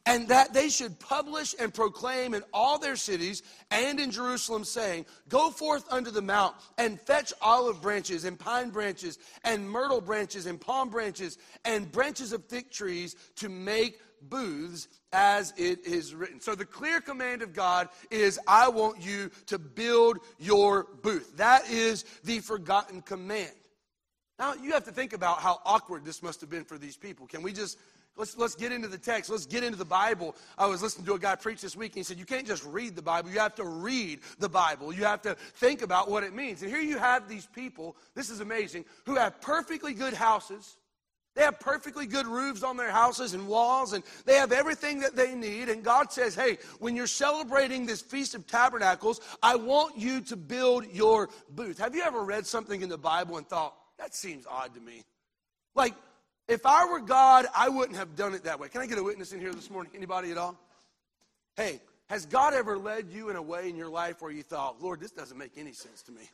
And 0.07 0.27
that 0.29 0.51
they 0.51 0.67
should 0.67 0.99
publish 0.99 1.53
and 1.59 1.71
proclaim 1.71 2.33
in 2.33 2.43
all 2.55 2.79
their 2.79 2.95
cities 2.95 3.43
and 3.69 3.99
in 3.99 4.09
Jerusalem, 4.09 4.63
saying, 4.63 5.05
Go 5.29 5.51
forth 5.51 5.85
unto 5.93 6.09
the 6.09 6.23
mount 6.23 6.55
and 6.79 6.99
fetch 6.99 7.33
olive 7.39 7.83
branches 7.83 8.25
and 8.25 8.39
pine 8.39 8.71
branches 8.71 9.19
and 9.43 9.69
myrtle 9.69 10.01
branches 10.01 10.47
and 10.47 10.59
palm 10.59 10.89
branches 10.89 11.37
and 11.65 11.91
branches 11.91 12.33
of 12.33 12.45
thick 12.45 12.71
trees 12.71 13.15
to 13.35 13.47
make 13.47 13.99
booths 14.29 14.87
as 15.11 15.53
it 15.57 15.85
is 15.85 16.13
written. 16.13 16.39
So 16.39 16.55
the 16.55 16.65
clear 16.65 17.01
command 17.01 17.41
of 17.41 17.53
God 17.53 17.89
is 18.09 18.39
I 18.47 18.69
want 18.69 19.03
you 19.03 19.31
to 19.47 19.59
build 19.59 20.19
your 20.39 20.87
booth. 21.01 21.37
That 21.37 21.69
is 21.69 22.05
the 22.23 22.39
forgotten 22.39 23.01
command. 23.01 23.51
Now 24.39 24.53
you 24.55 24.71
have 24.73 24.85
to 24.85 24.91
think 24.91 25.13
about 25.13 25.39
how 25.39 25.59
awkward 25.65 26.05
this 26.05 26.23
must 26.23 26.41
have 26.41 26.49
been 26.49 26.65
for 26.65 26.77
these 26.77 26.97
people. 26.97 27.27
Can 27.27 27.43
we 27.43 27.53
just 27.53 27.77
Let's, 28.15 28.37
let's 28.37 28.53
get 28.53 28.71
into 28.71 28.87
the 28.87 28.97
text. 28.97 29.31
Let's 29.31 29.47
get 29.47 29.63
into 29.63 29.77
the 29.77 29.85
Bible. 29.85 30.35
I 30.57 30.67
was 30.67 30.83
listening 30.83 31.05
to 31.07 31.13
a 31.15 31.19
guy 31.19 31.35
preach 31.35 31.61
this 31.61 31.75
week, 31.75 31.93
and 31.93 31.97
he 31.97 32.03
said, 32.03 32.19
You 32.19 32.25
can't 32.25 32.45
just 32.45 32.63
read 32.63 32.95
the 32.95 33.01
Bible, 33.01 33.31
you 33.31 33.39
have 33.39 33.55
to 33.55 33.65
read 33.65 34.19
the 34.37 34.49
Bible. 34.49 34.93
You 34.93 35.03
have 35.05 35.23
to 35.23 35.33
think 35.33 35.81
about 35.81 36.11
what 36.11 36.23
it 36.23 36.33
means. 36.33 36.61
And 36.61 36.69
here 36.69 36.81
you 36.81 36.99
have 36.99 37.27
these 37.27 37.47
people, 37.47 37.97
this 38.13 38.29
is 38.29 38.39
amazing, 38.39 38.85
who 39.05 39.15
have 39.15 39.41
perfectly 39.41 39.93
good 39.93 40.13
houses, 40.13 40.77
they 41.35 41.41
have 41.41 41.59
perfectly 41.59 42.05
good 42.05 42.27
roofs 42.27 42.61
on 42.61 42.77
their 42.77 42.91
houses 42.91 43.33
and 43.33 43.47
walls, 43.47 43.93
and 43.93 44.03
they 44.25 44.35
have 44.35 44.51
everything 44.51 44.99
that 44.99 45.15
they 45.15 45.33
need. 45.33 45.67
And 45.67 45.83
God 45.83 46.11
says, 46.11 46.35
Hey, 46.35 46.57
when 46.79 46.95
you're 46.95 47.07
celebrating 47.07 47.85
this 47.85 48.01
Feast 48.01 48.35
of 48.35 48.45
Tabernacles, 48.45 49.19
I 49.41 49.55
want 49.55 49.97
you 49.97 50.21
to 50.21 50.35
build 50.35 50.85
your 50.93 51.29
booth. 51.49 51.79
Have 51.79 51.95
you 51.95 52.03
ever 52.03 52.23
read 52.23 52.45
something 52.45 52.81
in 52.81 52.89
the 52.89 52.97
Bible 52.97 53.37
and 53.37 53.47
thought, 53.47 53.75
That 53.97 54.13
seems 54.13 54.45
odd 54.45 54.75
to 54.75 54.79
me? 54.81 55.03
Like, 55.73 55.95
if 56.47 56.65
I 56.65 56.85
were 56.85 56.99
God, 56.99 57.47
I 57.55 57.67
wouldn't 57.69 57.97
have 57.97 58.15
done 58.15 58.35
it 58.35 58.43
that 58.43 58.59
way. 58.59 58.67
Can 58.67 58.81
I 58.81 58.85
get 58.85 58.99
a 58.99 59.03
witness 59.03 59.33
in 59.33 59.39
here 59.39 59.53
this 59.53 59.71
morning? 59.71 59.91
Anybody 59.95 60.29
at 60.31 60.37
all? 60.37 60.55
Hey, 61.55 61.81
Has 62.09 62.27
God 62.27 62.53
ever 62.53 62.77
led 62.77 63.09
you 63.09 63.29
in 63.29 63.37
a 63.37 63.41
way 63.41 63.69
in 63.69 63.75
your 63.75 63.89
life 63.89 64.21
where 64.21 64.31
you 64.31 64.43
thought, 64.43 64.83
Lord, 64.83 64.99
this 64.99 65.11
doesn't 65.11 65.37
make 65.37 65.57
any 65.57 65.73
sense 65.73 66.03
to 66.03 66.11
me? 66.11 66.29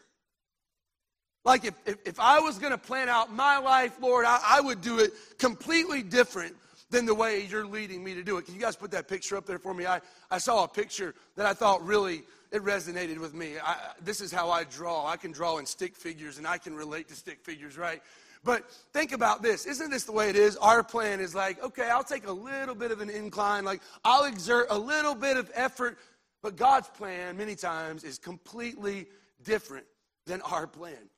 Like 1.46 1.66
if, 1.66 1.74
if, 1.86 1.98
if 2.06 2.20
I 2.20 2.40
was 2.40 2.58
going 2.58 2.72
to 2.72 2.78
plan 2.78 3.10
out 3.10 3.34
my 3.34 3.58
life, 3.58 3.98
Lord, 4.02 4.26
I, 4.26 4.40
I 4.46 4.62
would 4.62 4.82
do 4.82 5.00
it 5.00 5.12
completely 5.38 6.04
different 6.04 6.56
than 6.90 7.06
the 7.06 7.14
way 7.14 7.46
you're 7.46 7.66
leading 7.66 8.04
me 8.04 8.14
to 8.16 8.24
do 8.24 8.38
it. 8.38 8.46
Can 8.46 8.56
you 8.56 8.62
guys 8.62 8.76
put 8.76 8.92
that 8.92 9.08
picture 9.08 9.38
up 9.38 9.46
there 9.46 9.60
for 9.60 9.74
me? 9.74 9.86
I, 9.86 10.02
I 10.32 10.38
saw 10.38 10.64
a 10.64 10.68
picture 10.68 11.14
that 11.36 11.46
I 11.46 11.54
thought 11.54 11.86
really 11.86 12.24
it 12.52 12.64
resonated 12.64 13.20
with 13.20 13.34
me. 13.34 13.54
I, 13.64 13.76
this 14.02 14.22
is 14.22 14.32
how 14.32 14.50
I 14.50 14.64
draw. 14.64 15.06
I 15.06 15.18
can 15.18 15.32
draw 15.32 15.60
in 15.60 15.66
stick 15.66 15.96
figures 15.96 16.40
and 16.40 16.48
I 16.48 16.58
can 16.58 16.76
relate 16.76 17.08
to 17.10 17.16
stick 17.16 17.40
figures, 17.44 17.78
right? 17.78 18.02
But 18.44 18.72
think 18.94 19.12
about 19.12 19.42
this. 19.42 19.66
Isn't 19.66 19.92
this 19.92 20.06
the 20.06 20.12
way 20.12 20.30
it 20.30 20.36
is? 20.36 20.56
Our 20.58 20.84
plan 20.84 21.20
is 21.20 21.36
like, 21.36 21.64
okay, 21.64 21.90
I'll 21.90 22.04
take 22.04 22.26
a 22.26 22.32
little 22.32 22.76
bit 22.76 22.92
of 22.92 23.02
an 23.02 23.10
incline, 23.10 23.66
like 23.66 23.82
I'll 24.04 24.26
exert 24.26 24.68
a 24.70 24.78
little 24.78 25.16
bit 25.16 25.38
of 25.38 25.52
effort. 25.54 25.98
But 26.42 26.56
God's 26.56 26.88
plan, 26.88 27.38
many 27.38 27.56
times, 27.56 28.04
is 28.04 28.18
completely 28.18 29.08
different 29.44 29.86
than 30.26 30.42
our 30.42 30.68
plan. 30.68 31.10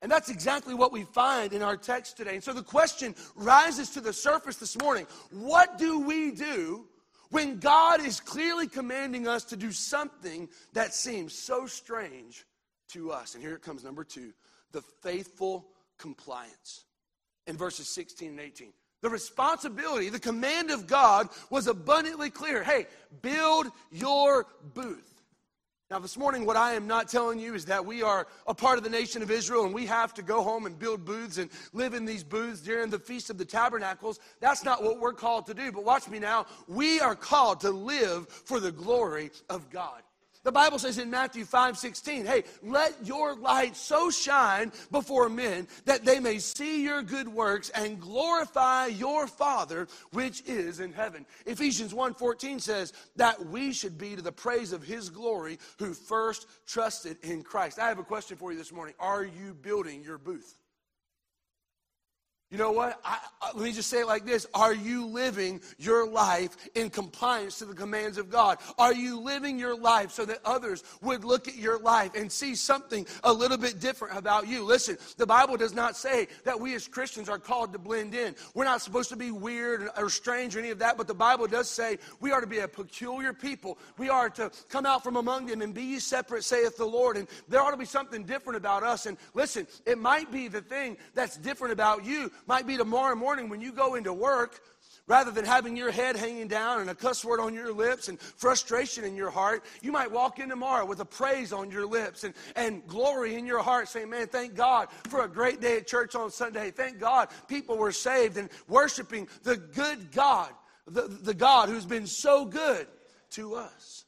And 0.00 0.10
that's 0.10 0.30
exactly 0.30 0.74
what 0.74 0.92
we 0.92 1.02
find 1.02 1.52
in 1.52 1.62
our 1.62 1.76
text 1.76 2.16
today. 2.16 2.34
And 2.34 2.44
so 2.44 2.52
the 2.52 2.62
question 2.62 3.14
rises 3.34 3.90
to 3.90 4.00
the 4.00 4.12
surface 4.12 4.56
this 4.56 4.78
morning 4.80 5.06
what 5.30 5.78
do 5.78 6.00
we 6.00 6.30
do 6.30 6.86
when 7.30 7.58
God 7.58 8.00
is 8.04 8.20
clearly 8.20 8.68
commanding 8.68 9.26
us 9.26 9.44
to 9.46 9.56
do 9.56 9.72
something 9.72 10.48
that 10.72 10.94
seems 10.94 11.32
so 11.32 11.66
strange 11.66 12.46
to 12.88 13.10
us? 13.10 13.34
And 13.34 13.42
here 13.42 13.54
it 13.54 13.62
comes, 13.62 13.84
number 13.84 14.04
two 14.04 14.32
the 14.72 14.82
faithful 14.82 15.66
compliance 15.98 16.84
in 17.46 17.56
verses 17.56 17.88
16 17.88 18.30
and 18.30 18.40
18. 18.40 18.72
The 19.00 19.08
responsibility, 19.08 20.08
the 20.08 20.18
command 20.18 20.70
of 20.70 20.86
God 20.86 21.28
was 21.50 21.68
abundantly 21.68 22.30
clear. 22.30 22.62
Hey, 22.62 22.86
build 23.22 23.68
your 23.90 24.46
booth. 24.74 25.07
Now, 25.90 25.98
this 25.98 26.18
morning, 26.18 26.44
what 26.44 26.58
I 26.58 26.74
am 26.74 26.86
not 26.86 27.08
telling 27.08 27.38
you 27.38 27.54
is 27.54 27.64
that 27.64 27.82
we 27.82 28.02
are 28.02 28.26
a 28.46 28.52
part 28.52 28.76
of 28.76 28.84
the 28.84 28.90
nation 28.90 29.22
of 29.22 29.30
Israel 29.30 29.64
and 29.64 29.72
we 29.72 29.86
have 29.86 30.12
to 30.14 30.22
go 30.22 30.42
home 30.42 30.66
and 30.66 30.78
build 30.78 31.02
booths 31.02 31.38
and 31.38 31.48
live 31.72 31.94
in 31.94 32.04
these 32.04 32.22
booths 32.22 32.60
during 32.60 32.90
the 32.90 32.98
Feast 32.98 33.30
of 33.30 33.38
the 33.38 33.44
Tabernacles. 33.46 34.20
That's 34.38 34.64
not 34.64 34.82
what 34.82 35.00
we're 35.00 35.14
called 35.14 35.46
to 35.46 35.54
do. 35.54 35.72
But 35.72 35.84
watch 35.84 36.06
me 36.06 36.18
now. 36.18 36.44
We 36.66 37.00
are 37.00 37.16
called 37.16 37.60
to 37.60 37.70
live 37.70 38.28
for 38.28 38.60
the 38.60 38.70
glory 38.70 39.30
of 39.48 39.70
God. 39.70 40.02
The 40.48 40.52
Bible 40.52 40.78
says 40.78 40.96
in 40.96 41.10
Matthew 41.10 41.44
5 41.44 41.76
16, 41.76 42.24
hey, 42.24 42.42
let 42.62 43.06
your 43.06 43.34
light 43.34 43.76
so 43.76 44.08
shine 44.08 44.72
before 44.90 45.28
men 45.28 45.68
that 45.84 46.06
they 46.06 46.20
may 46.20 46.38
see 46.38 46.82
your 46.84 47.02
good 47.02 47.28
works 47.28 47.68
and 47.68 48.00
glorify 48.00 48.86
your 48.86 49.26
Father 49.26 49.88
which 50.12 50.42
is 50.46 50.80
in 50.80 50.94
heaven. 50.94 51.26
Ephesians 51.44 51.92
1 51.92 52.14
14 52.14 52.60
says 52.60 52.94
that 53.16 53.44
we 53.48 53.74
should 53.74 53.98
be 53.98 54.16
to 54.16 54.22
the 54.22 54.32
praise 54.32 54.72
of 54.72 54.82
his 54.82 55.10
glory 55.10 55.58
who 55.78 55.92
first 55.92 56.46
trusted 56.66 57.18
in 57.22 57.42
Christ. 57.42 57.78
I 57.78 57.88
have 57.88 57.98
a 57.98 58.02
question 58.02 58.38
for 58.38 58.50
you 58.50 58.56
this 58.56 58.72
morning. 58.72 58.94
Are 58.98 59.24
you 59.24 59.52
building 59.52 60.02
your 60.02 60.16
booth? 60.16 60.56
You 62.50 62.56
know 62.56 62.72
what? 62.72 62.98
I, 63.04 63.18
let 63.54 63.62
me 63.62 63.72
just 63.72 63.90
say 63.90 64.00
it 64.00 64.06
like 64.06 64.24
this 64.24 64.46
Are 64.54 64.72
you 64.72 65.04
living 65.04 65.60
your 65.76 66.08
life 66.08 66.56
in 66.74 66.88
compliance 66.88 67.58
to 67.58 67.66
the 67.66 67.74
commands 67.74 68.16
of 68.16 68.30
God? 68.30 68.56
Are 68.78 68.94
you 68.94 69.20
living 69.20 69.58
your 69.58 69.76
life 69.76 70.12
so 70.12 70.24
that 70.24 70.38
others 70.46 70.82
would 71.02 71.24
look 71.24 71.46
at 71.46 71.56
your 71.56 71.78
life 71.78 72.12
and 72.14 72.32
see 72.32 72.54
something 72.54 73.06
a 73.22 73.30
little 73.30 73.58
bit 73.58 73.80
different 73.80 74.16
about 74.16 74.48
you? 74.48 74.64
Listen, 74.64 74.96
the 75.18 75.26
Bible 75.26 75.58
does 75.58 75.74
not 75.74 75.94
say 75.94 76.26
that 76.44 76.58
we 76.58 76.74
as 76.74 76.88
Christians 76.88 77.28
are 77.28 77.38
called 77.38 77.74
to 77.74 77.78
blend 77.78 78.14
in. 78.14 78.34
We're 78.54 78.64
not 78.64 78.80
supposed 78.80 79.10
to 79.10 79.16
be 79.16 79.30
weird 79.30 79.90
or 79.98 80.08
strange 80.08 80.56
or 80.56 80.60
any 80.60 80.70
of 80.70 80.78
that, 80.78 80.96
but 80.96 81.06
the 81.06 81.14
Bible 81.14 81.48
does 81.48 81.70
say 81.70 81.98
we 82.18 82.32
are 82.32 82.40
to 82.40 82.46
be 82.46 82.60
a 82.60 82.68
peculiar 82.68 83.34
people. 83.34 83.76
We 83.98 84.08
are 84.08 84.30
to 84.30 84.50
come 84.70 84.86
out 84.86 85.04
from 85.04 85.16
among 85.16 85.46
them 85.46 85.60
and 85.60 85.74
be 85.74 85.82
ye 85.82 85.98
separate, 85.98 86.44
saith 86.44 86.78
the 86.78 86.86
Lord. 86.86 87.18
And 87.18 87.28
there 87.46 87.60
ought 87.60 87.72
to 87.72 87.76
be 87.76 87.84
something 87.84 88.24
different 88.24 88.56
about 88.56 88.84
us. 88.84 89.04
And 89.04 89.18
listen, 89.34 89.66
it 89.84 89.98
might 89.98 90.32
be 90.32 90.48
the 90.48 90.62
thing 90.62 90.96
that's 91.14 91.36
different 91.36 91.74
about 91.74 92.06
you 92.06 92.32
might 92.46 92.66
be 92.66 92.76
tomorrow 92.76 93.14
morning 93.14 93.48
when 93.48 93.60
you 93.60 93.72
go 93.72 93.94
into 93.94 94.12
work, 94.12 94.60
rather 95.08 95.30
than 95.30 95.44
having 95.44 95.76
your 95.76 95.90
head 95.90 96.16
hanging 96.16 96.46
down 96.46 96.80
and 96.80 96.90
a 96.90 96.94
cuss 96.94 97.24
word 97.24 97.40
on 97.40 97.54
your 97.54 97.72
lips 97.72 98.08
and 98.08 98.20
frustration 98.20 99.04
in 99.04 99.16
your 99.16 99.30
heart, 99.30 99.64
you 99.82 99.90
might 99.90 100.10
walk 100.10 100.38
in 100.38 100.48
tomorrow 100.48 100.84
with 100.84 101.00
a 101.00 101.04
praise 101.04 101.52
on 101.52 101.70
your 101.70 101.86
lips 101.86 102.24
and, 102.24 102.34
and 102.54 102.86
glory 102.86 103.34
in 103.34 103.46
your 103.46 103.62
heart, 103.62 103.88
saying, 103.88 104.10
Man, 104.10 104.26
thank 104.28 104.54
God 104.54 104.88
for 105.08 105.24
a 105.24 105.28
great 105.28 105.60
day 105.60 105.78
at 105.78 105.86
church 105.86 106.14
on 106.14 106.30
Sunday. 106.30 106.70
Thank 106.70 107.00
God 107.00 107.28
people 107.48 107.76
were 107.78 107.92
saved 107.92 108.36
and 108.36 108.50
worshiping 108.68 109.26
the 109.42 109.56
good 109.56 110.12
God, 110.12 110.50
the, 110.86 111.02
the 111.02 111.34
God 111.34 111.68
who's 111.68 111.86
been 111.86 112.06
so 112.06 112.44
good 112.44 112.86
to 113.30 113.54
us. 113.54 114.04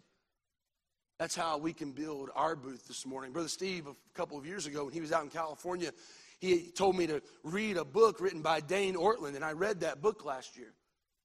That's 1.18 1.36
how 1.36 1.58
we 1.58 1.74
can 1.74 1.92
build 1.92 2.30
our 2.34 2.56
booth 2.56 2.88
this 2.88 3.04
morning. 3.04 3.32
Brother 3.32 3.48
Steve, 3.48 3.86
a 3.86 3.94
couple 4.14 4.38
of 4.38 4.46
years 4.46 4.66
ago, 4.66 4.84
when 4.84 4.94
he 4.94 5.02
was 5.02 5.12
out 5.12 5.22
in 5.22 5.28
California, 5.28 5.92
he 6.40 6.70
told 6.70 6.96
me 6.96 7.06
to 7.06 7.22
read 7.44 7.76
a 7.76 7.84
book 7.84 8.20
written 8.20 8.40
by 8.40 8.60
Dane 8.60 8.94
Ortlund, 8.94 9.36
and 9.36 9.44
I 9.44 9.52
read 9.52 9.80
that 9.80 10.00
book 10.00 10.24
last 10.24 10.56
year. 10.56 10.72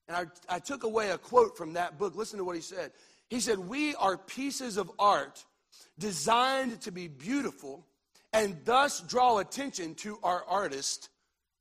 And 0.07 0.15
I, 0.49 0.55
I 0.55 0.59
took 0.59 0.83
away 0.83 1.11
a 1.11 1.17
quote 1.17 1.57
from 1.57 1.73
that 1.73 1.97
book. 1.97 2.15
Listen 2.15 2.37
to 2.37 2.45
what 2.45 2.55
he 2.55 2.61
said. 2.61 2.91
He 3.29 3.39
said, 3.39 3.57
We 3.57 3.95
are 3.95 4.17
pieces 4.17 4.77
of 4.77 4.91
art 4.99 5.43
designed 5.97 6.81
to 6.81 6.91
be 6.91 7.07
beautiful 7.07 7.85
and 8.33 8.57
thus 8.65 8.99
draw 8.99 9.39
attention 9.39 9.95
to 9.95 10.19
our 10.21 10.43
artist. 10.45 11.09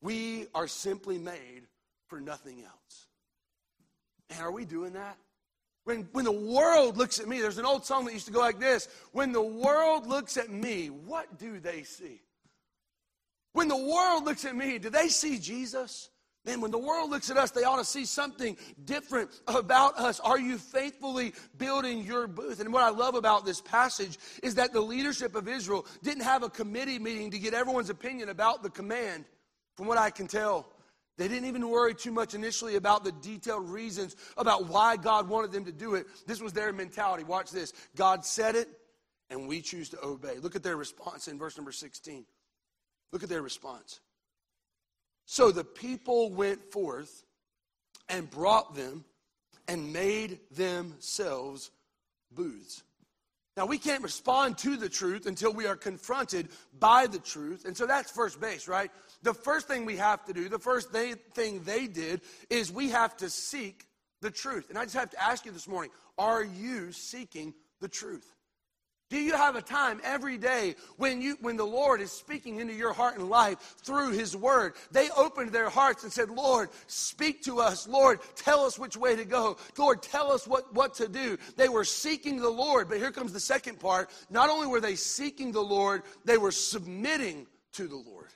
We 0.03 0.49
are 0.55 0.67
simply 0.67 1.19
made 1.19 1.63
for 2.09 2.21
nothing 2.21 2.63
else. 2.63 3.07
And 4.31 4.41
are 4.41 4.51
we 4.51 4.65
doing 4.65 4.95
that? 4.95 5.17
When, 5.85 6.09
when 6.13 6.25
the 6.25 6.33
world 6.33 6.97
looks 6.97 7.21
at 7.21 7.29
me, 7.29 7.41
there's 7.41 7.59
an 7.59 7.67
old 7.67 7.85
song 7.85 8.05
that 8.07 8.13
used 8.13 8.27
to 8.27 8.33
go 8.33 8.41
like 8.41 8.59
this 8.59 8.89
When 9.13 9.33
the 9.33 9.43
world 9.43 10.07
looks 10.07 10.37
at 10.37 10.51
me, 10.51 10.89
what 10.89 11.39
do 11.39 11.61
they 11.61 11.85
see? 11.85 12.21
When 13.55 13.69
the 13.69 13.77
world 13.77 14.25
looks 14.25 14.45
at 14.45 14.55
me, 14.55 14.79
do 14.79 14.91
they 14.91 15.09
see 15.09 15.39
Jesus? 15.39 16.11
Man, 16.45 16.61
when 16.61 16.73
the 16.73 16.79
world 16.79 17.09
looks 17.09 17.31
at 17.31 17.39
us, 17.39 17.53
they 17.53 17.63
ought 17.63 17.79
to 17.79 17.85
see 17.85 18.05
something 18.05 18.57
different 18.85 19.31
about 19.47 19.97
us. 19.97 20.21
Are 20.21 20.39
you 20.39 20.59
faithfully 20.59 21.33
building 21.57 22.03
your 22.03 22.27
booth? 22.27 22.61
And 22.61 22.73
what 22.73 22.83
I 22.83 22.91
love 22.91 23.15
about 23.15 23.47
this 23.47 23.61
passage 23.61 24.19
is 24.43 24.57
that 24.57 24.73
the 24.73 24.81
leadership 24.81 25.37
of 25.37 25.49
Israel 25.49 25.87
didn't 26.03 26.25
have 26.25 26.43
a 26.43 26.51
committee 26.51 26.99
meeting 26.99 27.31
to 27.31 27.39
get 27.39 27.55
everyone's 27.55 27.91
opinion 27.91 28.29
about 28.29 28.63
the 28.63 28.71
command. 28.71 29.25
From 29.77 29.87
what 29.87 29.99
I 29.99 30.11
can 30.11 30.27
tell, 30.27 30.69
they 31.17 31.29
didn't 31.29 31.49
even 31.49 31.69
worry 31.69 31.95
too 31.95 32.13
much 32.13 32.35
initially 32.35 32.75
about 32.75 33.05
the 33.05 33.13
detailed 33.13 33.71
reasons 33.71 34.17
about 34.37 34.67
why 34.67 34.97
God 34.97 35.29
wanted 35.29 35.53
them 35.53 35.65
to 35.65 35.73
do 35.73 35.95
it. 35.95 36.07
This 36.27 36.43
was 36.43 36.53
their 36.53 36.73
mentality. 36.73 37.23
Watch 37.23 37.53
this 37.53 37.73
God 37.95 38.25
said 38.25 38.57
it, 38.57 38.69
and 39.31 39.47
we 39.47 39.63
choose 39.63 39.91
to 39.91 40.05
obey. 40.05 40.39
Look 40.39 40.57
at 40.57 40.65
their 40.65 40.77
response 40.77 41.29
in 41.29 41.39
verse 41.39 41.57
number 41.57 41.73
16. 41.73 42.27
Look 43.15 43.23
at 43.23 43.29
their 43.29 43.43
response. 43.43 44.01
So 45.25 45.53
the 45.53 45.63
people 45.63 46.33
went 46.33 46.73
forth 46.73 47.23
and 48.09 48.29
brought 48.29 48.75
them 48.75 49.05
and 49.69 49.93
made 49.93 50.41
themselves 50.51 51.71
booths. 52.33 52.83
Now, 53.57 53.67
we 53.67 53.79
can't 53.79 54.03
respond 54.03 54.59
to 54.59 54.77
the 54.77 54.89
truth 54.89 55.27
until 55.27 55.53
we 55.53 55.65
are 55.65 55.77
confronted 55.77 56.49
by 56.81 57.07
the 57.07 57.21
truth. 57.21 57.67
And 57.67 57.77
so 57.77 57.87
that's 57.87 58.11
first 58.11 58.41
base, 58.41 58.67
right? 58.67 58.91
The 59.23 59.33
first 59.33 59.69
thing 59.69 59.85
we 59.85 59.97
have 59.97 60.25
to 60.25 60.33
do, 60.33 60.49
the 60.49 60.59
first 60.59 60.93
they, 60.93 61.13
thing 61.13 61.63
they 61.63 61.87
did, 61.87 62.21
is 62.51 62.73
we 62.73 62.91
have 62.91 63.17
to 63.19 63.31
seek 63.31 63.87
the 64.23 64.31
truth. 64.33 64.71
And 64.71 64.79
I 64.79 64.83
just 64.83 64.97
have 64.97 65.11
to 65.11 65.23
ask 65.23 65.47
you 65.47 65.53
this 65.53 65.69
morning 65.69 65.93
are 66.19 66.43
you 66.43 66.91
seeking 66.91 67.55
the 67.81 67.89
truth? 67.89 68.34
Do 69.11 69.19
you 69.19 69.35
have 69.35 69.55
a 69.55 69.63
time 69.63 70.01
every 70.03 70.39
day 70.39 70.75
when 70.97 71.21
you 71.21 71.37
when 71.41 71.57
the 71.57 71.67
Lord 71.67 72.01
is 72.01 72.11
speaking 72.11 72.59
into 72.59 72.73
your 72.73 72.93
heart 72.93 73.19
and 73.19 73.29
life 73.29 73.59
through 73.83 74.13
his 74.13 74.35
word? 74.37 74.75
They 74.93 75.11
opened 75.11 75.53
their 75.53 75.69
hearts 75.69 76.05
and 76.05 76.13
said, 76.13 76.31
"Lord, 76.31 76.71
speak 76.87 77.43
to 77.45 77.61
us. 77.61 77.87
Lord, 77.87 78.21
tell 78.35 78.65
us 78.65 78.79
which 78.79 78.97
way 78.97 79.15
to 79.15 79.25
go. 79.25 79.59
Lord, 79.77 80.03
tell 80.03 80.33
us 80.33 80.47
what 80.47 80.73
what 80.75 80.95
to 80.95 81.09
do." 81.09 81.37
They 81.57 81.69
were 81.69 81.85
seeking 81.85 82.39
the 82.41 82.49
Lord, 82.49 82.89
but 82.89 82.99
here 82.99 83.13
comes 83.13 83.33
the 83.33 83.41
second 83.41 83.79
part. 83.79 84.11
Not 84.31 84.49
only 84.49 84.67
were 84.67 84.81
they 84.81 84.97
seeking 84.97 85.53
the 85.53 85.63
Lord, 85.63 86.03
they 86.25 86.39
were 86.39 86.53
submitting 86.53 87.47
to 87.73 87.87
the 87.87 87.97
Lord. 87.97 88.31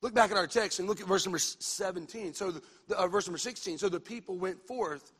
Look 0.00 0.14
back 0.14 0.30
at 0.30 0.36
our 0.36 0.46
text 0.46 0.78
and 0.78 0.88
look 0.88 1.00
at 1.00 1.06
verse 1.06 1.26
number 1.26 1.38
17. 1.38 2.34
So 2.34 2.52
the, 2.52 2.62
the 2.86 2.96
uh, 2.96 3.08
verse 3.08 3.26
number 3.26 3.38
16. 3.38 3.78
So 3.78 3.88
the 3.88 3.98
people 3.98 4.38
went 4.38 4.64
forth 4.66 5.12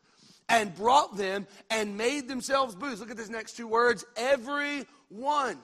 and 0.49 0.75
brought 0.75 1.17
them 1.17 1.47
and 1.71 1.97
made 1.97 2.29
themselves 2.29 2.75
booths. 2.75 3.01
Look 3.01 3.11
at 3.11 3.17
these 3.17 3.31
next 3.31 3.57
two 3.57 3.69
words 3.69 4.05
every 4.17 4.85
one. 5.09 5.59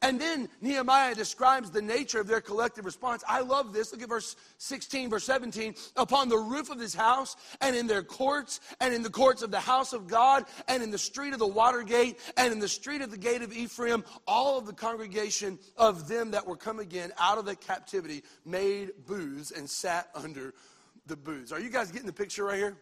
And 0.00 0.20
then 0.20 0.48
Nehemiah 0.60 1.14
describes 1.14 1.70
the 1.70 1.82
nature 1.82 2.20
of 2.20 2.26
their 2.26 2.40
collective 2.40 2.84
response. 2.84 3.22
I 3.28 3.40
love 3.40 3.72
this. 3.72 3.92
Look 3.92 4.02
at 4.02 4.08
verse 4.08 4.36
16, 4.58 5.10
verse 5.10 5.24
17. 5.24 5.74
Upon 5.96 6.28
the 6.28 6.38
roof 6.38 6.70
of 6.70 6.78
this 6.78 6.94
house, 6.94 7.36
and 7.60 7.76
in 7.76 7.86
their 7.86 8.02
courts, 8.02 8.60
and 8.80 8.94
in 8.94 9.02
the 9.02 9.10
courts 9.10 9.42
of 9.42 9.50
the 9.50 9.60
house 9.60 9.92
of 9.92 10.06
God, 10.06 10.46
and 10.68 10.82
in 10.82 10.90
the 10.90 10.98
street 10.98 11.32
of 11.32 11.38
the 11.38 11.46
water 11.46 11.82
gate, 11.82 12.18
and 12.36 12.52
in 12.52 12.58
the 12.58 12.68
street 12.68 13.02
of 13.02 13.10
the 13.10 13.18
gate 13.18 13.42
of 13.42 13.52
Ephraim, 13.52 14.04
all 14.26 14.56
of 14.56 14.66
the 14.66 14.72
congregation 14.72 15.58
of 15.76 16.08
them 16.08 16.30
that 16.30 16.46
were 16.46 16.56
come 16.56 16.78
again 16.78 17.12
out 17.18 17.38
of 17.38 17.44
the 17.44 17.56
captivity 17.56 18.22
made 18.46 18.92
booths 19.06 19.50
and 19.50 19.68
sat 19.68 20.08
under 20.14 20.54
the 21.06 21.16
booths. 21.16 21.52
Are 21.52 21.60
you 21.60 21.70
guys 21.70 21.90
getting 21.90 22.06
the 22.06 22.12
picture 22.12 22.44
right 22.44 22.58
here? 22.58 22.78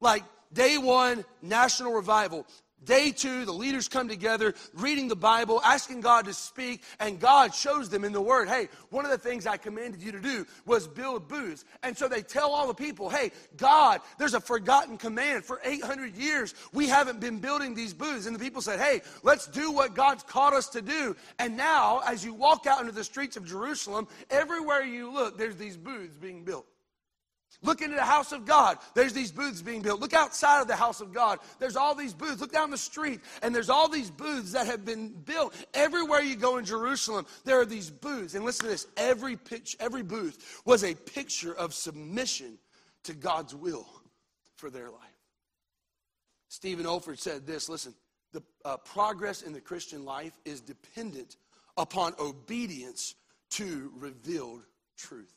Like 0.00 0.24
Day 0.52 0.78
one, 0.78 1.24
national 1.40 1.92
revival. 1.92 2.46
Day 2.84 3.12
two, 3.12 3.44
the 3.44 3.52
leaders 3.52 3.86
come 3.86 4.08
together, 4.08 4.54
reading 4.74 5.06
the 5.06 5.14
Bible, 5.14 5.60
asking 5.64 6.00
God 6.00 6.24
to 6.24 6.34
speak, 6.34 6.82
and 6.98 7.20
God 7.20 7.54
shows 7.54 7.88
them 7.88 8.04
in 8.04 8.10
the 8.10 8.20
Word, 8.20 8.48
hey, 8.48 8.68
one 8.90 9.04
of 9.04 9.12
the 9.12 9.18
things 9.18 9.46
I 9.46 9.56
commanded 9.56 10.02
you 10.02 10.10
to 10.10 10.20
do 10.20 10.46
was 10.66 10.88
build 10.88 11.28
booths. 11.28 11.64
And 11.84 11.96
so 11.96 12.08
they 12.08 12.22
tell 12.22 12.50
all 12.50 12.66
the 12.66 12.74
people, 12.74 13.08
hey, 13.08 13.30
God, 13.56 14.00
there's 14.18 14.34
a 14.34 14.40
forgotten 14.40 14.98
command. 14.98 15.44
For 15.44 15.60
800 15.64 16.16
years, 16.16 16.54
we 16.72 16.88
haven't 16.88 17.20
been 17.20 17.38
building 17.38 17.74
these 17.74 17.94
booths. 17.94 18.26
And 18.26 18.34
the 18.34 18.40
people 18.40 18.60
said, 18.60 18.80
hey, 18.80 19.02
let's 19.22 19.46
do 19.46 19.70
what 19.70 19.94
God's 19.94 20.24
called 20.24 20.54
us 20.54 20.68
to 20.70 20.82
do. 20.82 21.14
And 21.38 21.56
now, 21.56 22.00
as 22.04 22.24
you 22.24 22.34
walk 22.34 22.66
out 22.66 22.80
into 22.80 22.92
the 22.92 23.04
streets 23.04 23.36
of 23.36 23.46
Jerusalem, 23.46 24.08
everywhere 24.28 24.82
you 24.82 25.12
look, 25.12 25.38
there's 25.38 25.56
these 25.56 25.76
booths 25.76 26.16
being 26.16 26.42
built. 26.42 26.66
Look 27.62 27.80
into 27.80 27.94
the 27.94 28.02
house 28.02 28.32
of 28.32 28.44
God. 28.44 28.78
There's 28.94 29.12
these 29.12 29.30
booths 29.30 29.62
being 29.62 29.82
built. 29.82 30.00
Look 30.00 30.14
outside 30.14 30.60
of 30.60 30.68
the 30.68 30.76
house 30.76 31.00
of 31.00 31.12
God. 31.12 31.38
There's 31.60 31.76
all 31.76 31.94
these 31.94 32.12
booths. 32.12 32.40
Look 32.40 32.52
down 32.52 32.70
the 32.70 32.78
street, 32.78 33.20
and 33.40 33.54
there's 33.54 33.70
all 33.70 33.88
these 33.88 34.10
booths 34.10 34.52
that 34.52 34.66
have 34.66 34.84
been 34.84 35.10
built. 35.10 35.54
Everywhere 35.72 36.22
you 36.22 36.34
go 36.34 36.56
in 36.56 36.64
Jerusalem, 36.64 37.26
there 37.44 37.60
are 37.60 37.66
these 37.66 37.88
booths. 37.88 38.34
And 38.34 38.44
listen 38.44 38.64
to 38.64 38.70
this 38.70 38.86
every, 38.96 39.36
pitch, 39.36 39.76
every 39.78 40.02
booth 40.02 40.62
was 40.64 40.82
a 40.82 40.94
picture 40.94 41.54
of 41.54 41.72
submission 41.72 42.58
to 43.04 43.14
God's 43.14 43.54
will 43.54 43.86
for 44.56 44.70
their 44.70 44.90
life. 44.90 45.00
Stephen 46.48 46.84
Olford 46.84 47.18
said 47.18 47.46
this 47.46 47.68
listen, 47.68 47.94
the 48.32 48.42
uh, 48.64 48.76
progress 48.78 49.42
in 49.42 49.52
the 49.52 49.60
Christian 49.60 50.04
life 50.04 50.38
is 50.44 50.60
dependent 50.60 51.36
upon 51.76 52.14
obedience 52.18 53.14
to 53.50 53.92
revealed 53.96 54.62
truth. 54.96 55.32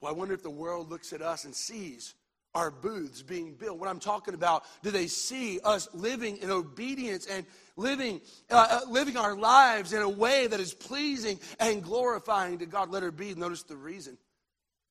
Well, 0.00 0.12
I 0.12 0.16
wonder 0.16 0.34
if 0.34 0.42
the 0.42 0.50
world 0.50 0.90
looks 0.90 1.12
at 1.12 1.20
us 1.20 1.44
and 1.44 1.54
sees 1.54 2.14
our 2.54 2.70
booths 2.70 3.22
being 3.22 3.54
built. 3.54 3.78
What 3.78 3.88
I'm 3.88 4.00
talking 4.00 4.34
about, 4.34 4.64
do 4.82 4.90
they 4.90 5.06
see 5.06 5.60
us 5.60 5.88
living 5.92 6.38
in 6.38 6.50
obedience 6.50 7.26
and 7.26 7.46
living, 7.76 8.20
uh, 8.50 8.80
uh, 8.82 8.90
living 8.90 9.16
our 9.16 9.36
lives 9.36 9.92
in 9.92 10.02
a 10.02 10.08
way 10.08 10.46
that 10.46 10.58
is 10.58 10.74
pleasing 10.74 11.38
and 11.60 11.82
glorifying 11.82 12.58
to 12.58 12.66
God? 12.66 12.90
Let 12.90 13.02
her 13.02 13.12
be. 13.12 13.34
Notice 13.34 13.62
the 13.62 13.76
reason. 13.76 14.18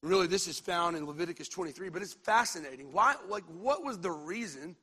Really, 0.02 0.28
this 0.28 0.48
is 0.48 0.60
found 0.60 0.95
in 0.95 1.06
Leviticus 1.06 1.50
23, 1.50 1.89
but 1.89 2.02
it's 2.02 2.13
fascinating. 2.13 2.93
Why, 2.93 3.15
like, 3.28 3.43
what 3.45 3.84
was 3.84 4.00
the 4.00 4.12
reason? 4.12 4.78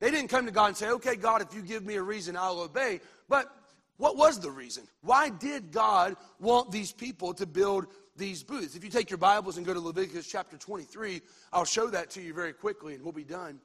They 0.00 0.12
didn't 0.12 0.28
come 0.28 0.46
to 0.46 0.52
God 0.52 0.66
and 0.66 0.76
say, 0.76 0.90
okay, 0.90 1.16
God, 1.16 1.42
if 1.42 1.52
you 1.52 1.62
give 1.62 1.84
me 1.84 1.96
a 1.96 2.02
reason, 2.02 2.36
I'll 2.36 2.60
obey. 2.60 3.00
But 3.28 3.50
what 3.96 4.16
was 4.16 4.38
the 4.38 4.50
reason? 4.50 4.84
Why 5.02 5.30
did 5.30 5.72
God 5.72 6.16
want 6.38 6.70
these 6.70 6.92
people 6.92 7.34
to 7.34 7.46
build 7.46 7.86
these 8.16 8.42
booths. 8.42 8.76
If 8.76 8.84
you 8.84 8.90
take 8.90 9.10
your 9.10 9.18
Bibles 9.18 9.56
and 9.56 9.66
go 9.66 9.74
to 9.74 9.80
Leviticus 9.80 10.26
chapter 10.28 10.56
23, 10.56 11.20
I'll 11.52 11.64
show 11.64 11.88
that 11.88 12.10
to 12.10 12.22
you 12.22 12.32
very 12.32 12.52
quickly 12.52 12.94
and 12.94 13.02
we'll 13.02 13.12
be 13.12 13.24
done. 13.24 13.60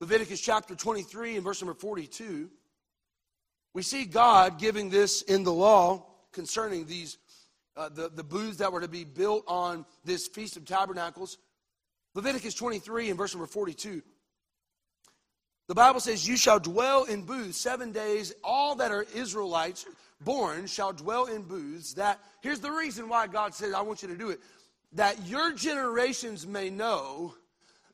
Leviticus 0.00 0.40
chapter 0.40 0.74
23 0.74 1.36
and 1.36 1.44
verse 1.44 1.62
number 1.62 1.74
42, 1.74 2.50
we 3.74 3.82
see 3.82 4.04
God 4.04 4.58
giving 4.58 4.90
this 4.90 5.22
in 5.22 5.44
the 5.44 5.52
law 5.52 6.06
concerning 6.32 6.86
these 6.86 7.18
uh, 7.76 7.88
the, 7.88 8.10
the 8.10 8.22
booths 8.22 8.58
that 8.58 8.70
were 8.70 8.82
to 8.82 8.88
be 8.88 9.04
built 9.04 9.44
on 9.46 9.86
this 10.04 10.26
Feast 10.28 10.58
of 10.58 10.64
Tabernacles. 10.66 11.38
Leviticus 12.14 12.54
23 12.54 13.08
and 13.08 13.16
verse 13.16 13.34
number 13.34 13.46
42. 13.46 14.02
The 15.68 15.74
Bible 15.74 16.00
says, 16.00 16.28
You 16.28 16.36
shall 16.36 16.58
dwell 16.58 17.04
in 17.04 17.22
booths 17.22 17.56
seven 17.56 17.92
days. 17.92 18.34
All 18.44 18.74
that 18.74 18.90
are 18.90 19.06
Israelites 19.14 19.86
born 20.24 20.66
shall 20.66 20.92
dwell 20.92 21.26
in 21.26 21.42
booths. 21.42 21.94
That 21.94 22.20
here's 22.40 22.60
the 22.60 22.70
reason 22.70 23.08
why 23.08 23.26
God 23.26 23.54
says, 23.54 23.74
I 23.74 23.82
want 23.82 24.02
you 24.02 24.08
to 24.08 24.16
do 24.16 24.30
it. 24.30 24.40
That 24.94 25.26
your 25.26 25.52
generations 25.52 26.46
may 26.46 26.70
know 26.70 27.34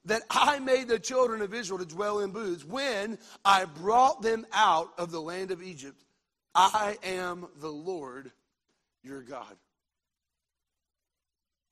that 0.05 0.23
I 0.31 0.59
made 0.59 0.89
the 0.89 0.99
children 0.99 1.43
of 1.43 1.55
Israel 1.55 1.79
to 1.79 1.85
dwell 1.85 2.21
in 2.21 2.31
booths 2.31 2.65
when 2.65 3.19
I 3.45 3.67
brought 3.67 4.23
them 4.23 4.47
out 4.53 4.91
of 4.99 5.11
the 5.11 5.21
land 5.21 5.51
of 5.51 5.63
Egypt. 5.63 6.03
I 6.55 6.97
am 7.03 7.47
the 7.61 7.71
Lord 7.71 8.33
your 9.03 9.23
God. 9.23 9.57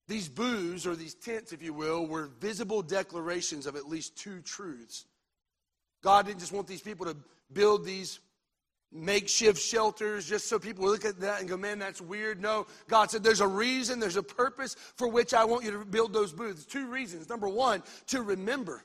These 0.09 0.29
booths, 0.29 0.87
or 0.87 0.95
these 0.95 1.15
tents, 1.15 1.53
if 1.53 1.63
you 1.63 1.73
will, 1.73 2.07
were 2.07 2.31
visible 2.39 2.83
declarations 2.83 3.67
of 3.67 3.75
at 3.75 3.89
least 3.89 4.17
two 4.17 4.41
truths. 4.41 5.07
God 6.03 6.27
didn't 6.27 6.41
just 6.41 6.53
want 6.53 6.69
these 6.69 6.83
people 6.83 7.07
to 7.07 7.17
build 7.53 7.85
these 7.85 8.21
makeshift 8.97 9.61
shelters 9.61 10.27
just 10.27 10.49
so 10.49 10.59
people 10.59 10.87
look 10.87 11.05
at 11.05 11.21
that 11.21 11.41
and 11.41 11.49
go, 11.49 11.57
man, 11.57 11.79
that's 11.79 12.01
weird. 12.01 12.41
No, 12.41 12.67
God 12.89 13.11
said 13.11 13.23
there's 13.23 13.41
a 13.41 13.49
reason, 13.49 14.01
there's 14.01 14.17
a 14.17 14.23
purpose 14.23 14.77
for 14.97 15.09
which 15.09 15.35
I 15.35 15.45
want 15.45 15.65
you 15.65 15.71
to 15.73 15.85
build 15.85 16.13
those 16.13 16.33
booths. 16.33 16.65
Two 16.65 16.89
reasons. 16.89 17.29
Number 17.29 17.49
one, 17.49 17.83
to 18.09 18.23
remember. 18.23 18.83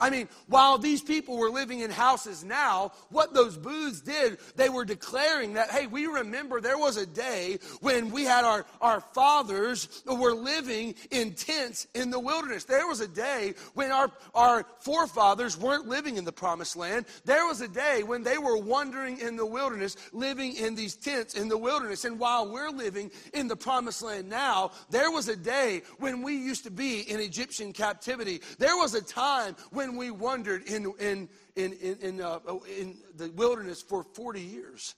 I 0.00 0.10
mean, 0.10 0.28
while 0.46 0.78
these 0.78 1.02
people 1.02 1.36
were 1.36 1.50
living 1.50 1.80
in 1.80 1.90
houses 1.90 2.42
now, 2.42 2.92
what 3.10 3.34
those 3.34 3.56
booths 3.56 4.00
did, 4.00 4.38
they 4.56 4.68
were 4.68 4.84
declaring 4.84 5.54
that, 5.54 5.70
hey, 5.70 5.86
we 5.86 6.06
remember 6.06 6.60
there 6.60 6.78
was 6.78 6.96
a 6.96 7.06
day 7.06 7.58
when 7.80 8.10
we 8.10 8.24
had 8.24 8.44
our, 8.44 8.64
our 8.80 9.00
fathers 9.00 10.02
were 10.06 10.34
living 10.34 10.94
in 11.10 11.34
tents 11.34 11.86
in 11.94 12.10
the 12.10 12.18
wilderness. 12.18 12.64
There 12.64 12.86
was 12.86 13.00
a 13.00 13.08
day 13.08 13.54
when 13.74 13.92
our, 13.92 14.10
our 14.34 14.64
forefathers 14.80 15.58
weren't 15.58 15.86
living 15.86 16.16
in 16.16 16.24
the 16.24 16.32
promised 16.32 16.76
land. 16.76 17.06
There 17.24 17.46
was 17.46 17.60
a 17.60 17.68
day 17.68 18.02
when 18.02 18.22
they 18.22 18.38
were 18.38 18.56
wandering 18.56 19.20
in 19.20 19.36
the 19.36 19.46
wilderness, 19.46 19.96
living 20.12 20.56
in 20.56 20.74
these 20.74 20.94
tents 20.94 21.34
in 21.34 21.48
the 21.48 21.58
wilderness. 21.58 22.04
And 22.04 22.18
while 22.18 22.50
we're 22.50 22.70
living 22.70 23.10
in 23.34 23.48
the 23.48 23.56
promised 23.56 24.02
land 24.02 24.28
now, 24.28 24.72
there 24.88 25.10
was 25.10 25.28
a 25.28 25.36
day 25.36 25.82
when 25.98 26.22
we 26.22 26.36
used 26.36 26.64
to 26.64 26.70
be 26.70 27.00
in 27.00 27.20
Egyptian 27.20 27.72
captivity. 27.72 28.40
There 28.58 28.76
was 28.76 28.94
a 28.94 29.02
time 29.02 29.56
when 29.70 29.89
we 29.96 30.10
wandered 30.10 30.62
in, 30.68 30.92
in, 30.98 31.28
in, 31.56 31.72
in, 31.74 31.98
in, 32.00 32.20
uh, 32.20 32.38
in 32.78 32.96
the 33.16 33.30
wilderness 33.30 33.82
for 33.82 34.02
40 34.02 34.40
years. 34.40 34.94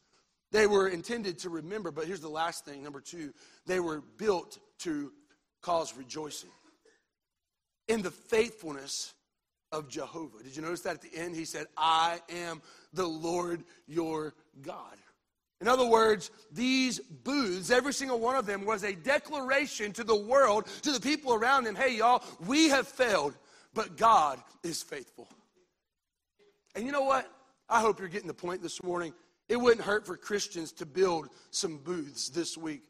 They 0.50 0.66
were 0.66 0.88
intended 0.88 1.38
to 1.40 1.50
remember, 1.50 1.90
but 1.90 2.06
here's 2.06 2.20
the 2.20 2.28
last 2.28 2.64
thing 2.64 2.82
number 2.82 3.00
two, 3.00 3.32
they 3.66 3.80
were 3.80 4.02
built 4.18 4.58
to 4.80 5.12
cause 5.62 5.96
rejoicing 5.96 6.50
in 7.88 8.02
the 8.02 8.10
faithfulness 8.10 9.14
of 9.72 9.88
Jehovah. 9.88 10.42
Did 10.42 10.54
you 10.54 10.62
notice 10.62 10.82
that 10.82 10.94
at 10.96 11.02
the 11.02 11.14
end? 11.16 11.34
He 11.34 11.46
said, 11.46 11.66
I 11.76 12.20
am 12.28 12.60
the 12.92 13.06
Lord 13.06 13.64
your 13.86 14.34
God. 14.60 14.96
In 15.62 15.68
other 15.68 15.86
words, 15.86 16.32
these 16.50 16.98
booths, 16.98 17.70
every 17.70 17.92
single 17.92 18.18
one 18.18 18.34
of 18.34 18.46
them 18.46 18.64
was 18.64 18.82
a 18.82 18.94
declaration 18.94 19.92
to 19.92 20.04
the 20.04 20.16
world, 20.16 20.66
to 20.82 20.90
the 20.90 21.00
people 21.00 21.32
around 21.32 21.64
them 21.64 21.76
hey, 21.76 21.96
y'all, 21.96 22.24
we 22.46 22.68
have 22.68 22.88
failed 22.88 23.34
but 23.74 23.96
God 23.96 24.38
is 24.62 24.82
faithful. 24.82 25.28
And 26.74 26.86
you 26.86 26.92
know 26.92 27.02
what? 27.02 27.28
I 27.68 27.80
hope 27.80 27.98
you're 27.98 28.08
getting 28.08 28.28
the 28.28 28.34
point 28.34 28.62
this 28.62 28.82
morning. 28.82 29.12
It 29.48 29.56
wouldn't 29.56 29.84
hurt 29.84 30.06
for 30.06 30.16
Christians 30.16 30.72
to 30.72 30.86
build 30.86 31.28
some 31.50 31.78
booths 31.78 32.28
this 32.28 32.56
week. 32.56 32.82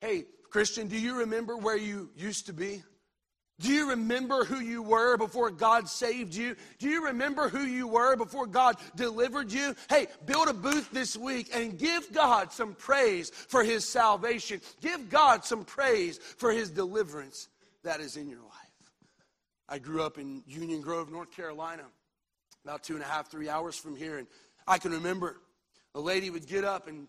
Hey, 0.00 0.24
Christian, 0.50 0.88
do 0.88 0.98
you 0.98 1.18
remember 1.18 1.56
where 1.56 1.76
you 1.76 2.10
used 2.16 2.46
to 2.46 2.52
be? 2.52 2.82
Do 3.60 3.68
you 3.68 3.90
remember 3.90 4.44
who 4.44 4.58
you 4.58 4.82
were 4.82 5.18
before 5.18 5.50
God 5.50 5.86
saved 5.86 6.34
you? 6.34 6.56
Do 6.78 6.88
you 6.88 7.04
remember 7.04 7.50
who 7.50 7.60
you 7.60 7.86
were 7.86 8.16
before 8.16 8.46
God 8.46 8.76
delivered 8.96 9.52
you? 9.52 9.76
Hey, 9.90 10.06
build 10.24 10.48
a 10.48 10.54
booth 10.54 10.90
this 10.92 11.14
week 11.14 11.50
and 11.54 11.78
give 11.78 12.10
God 12.10 12.52
some 12.52 12.74
praise 12.74 13.28
for 13.28 13.62
his 13.62 13.86
salvation. 13.86 14.62
Give 14.80 15.10
God 15.10 15.44
some 15.44 15.66
praise 15.66 16.16
for 16.18 16.50
his 16.50 16.70
deliverance 16.70 17.48
that 17.84 18.00
is 18.00 18.16
in 18.16 18.30
your 18.30 18.40
life. 18.40 18.69
I 19.70 19.78
grew 19.78 20.02
up 20.02 20.18
in 20.18 20.42
Union 20.46 20.80
Grove, 20.80 21.12
North 21.12 21.30
Carolina, 21.30 21.84
about 22.64 22.82
two 22.82 22.94
and 22.94 23.02
a 23.02 23.06
half, 23.06 23.30
three 23.30 23.48
hours 23.48 23.76
from 23.76 23.94
here. 23.94 24.18
And 24.18 24.26
I 24.66 24.78
can 24.78 24.90
remember 24.90 25.40
a 25.94 26.00
lady 26.00 26.28
would 26.28 26.46
get 26.46 26.64
up 26.64 26.88
and 26.88 27.06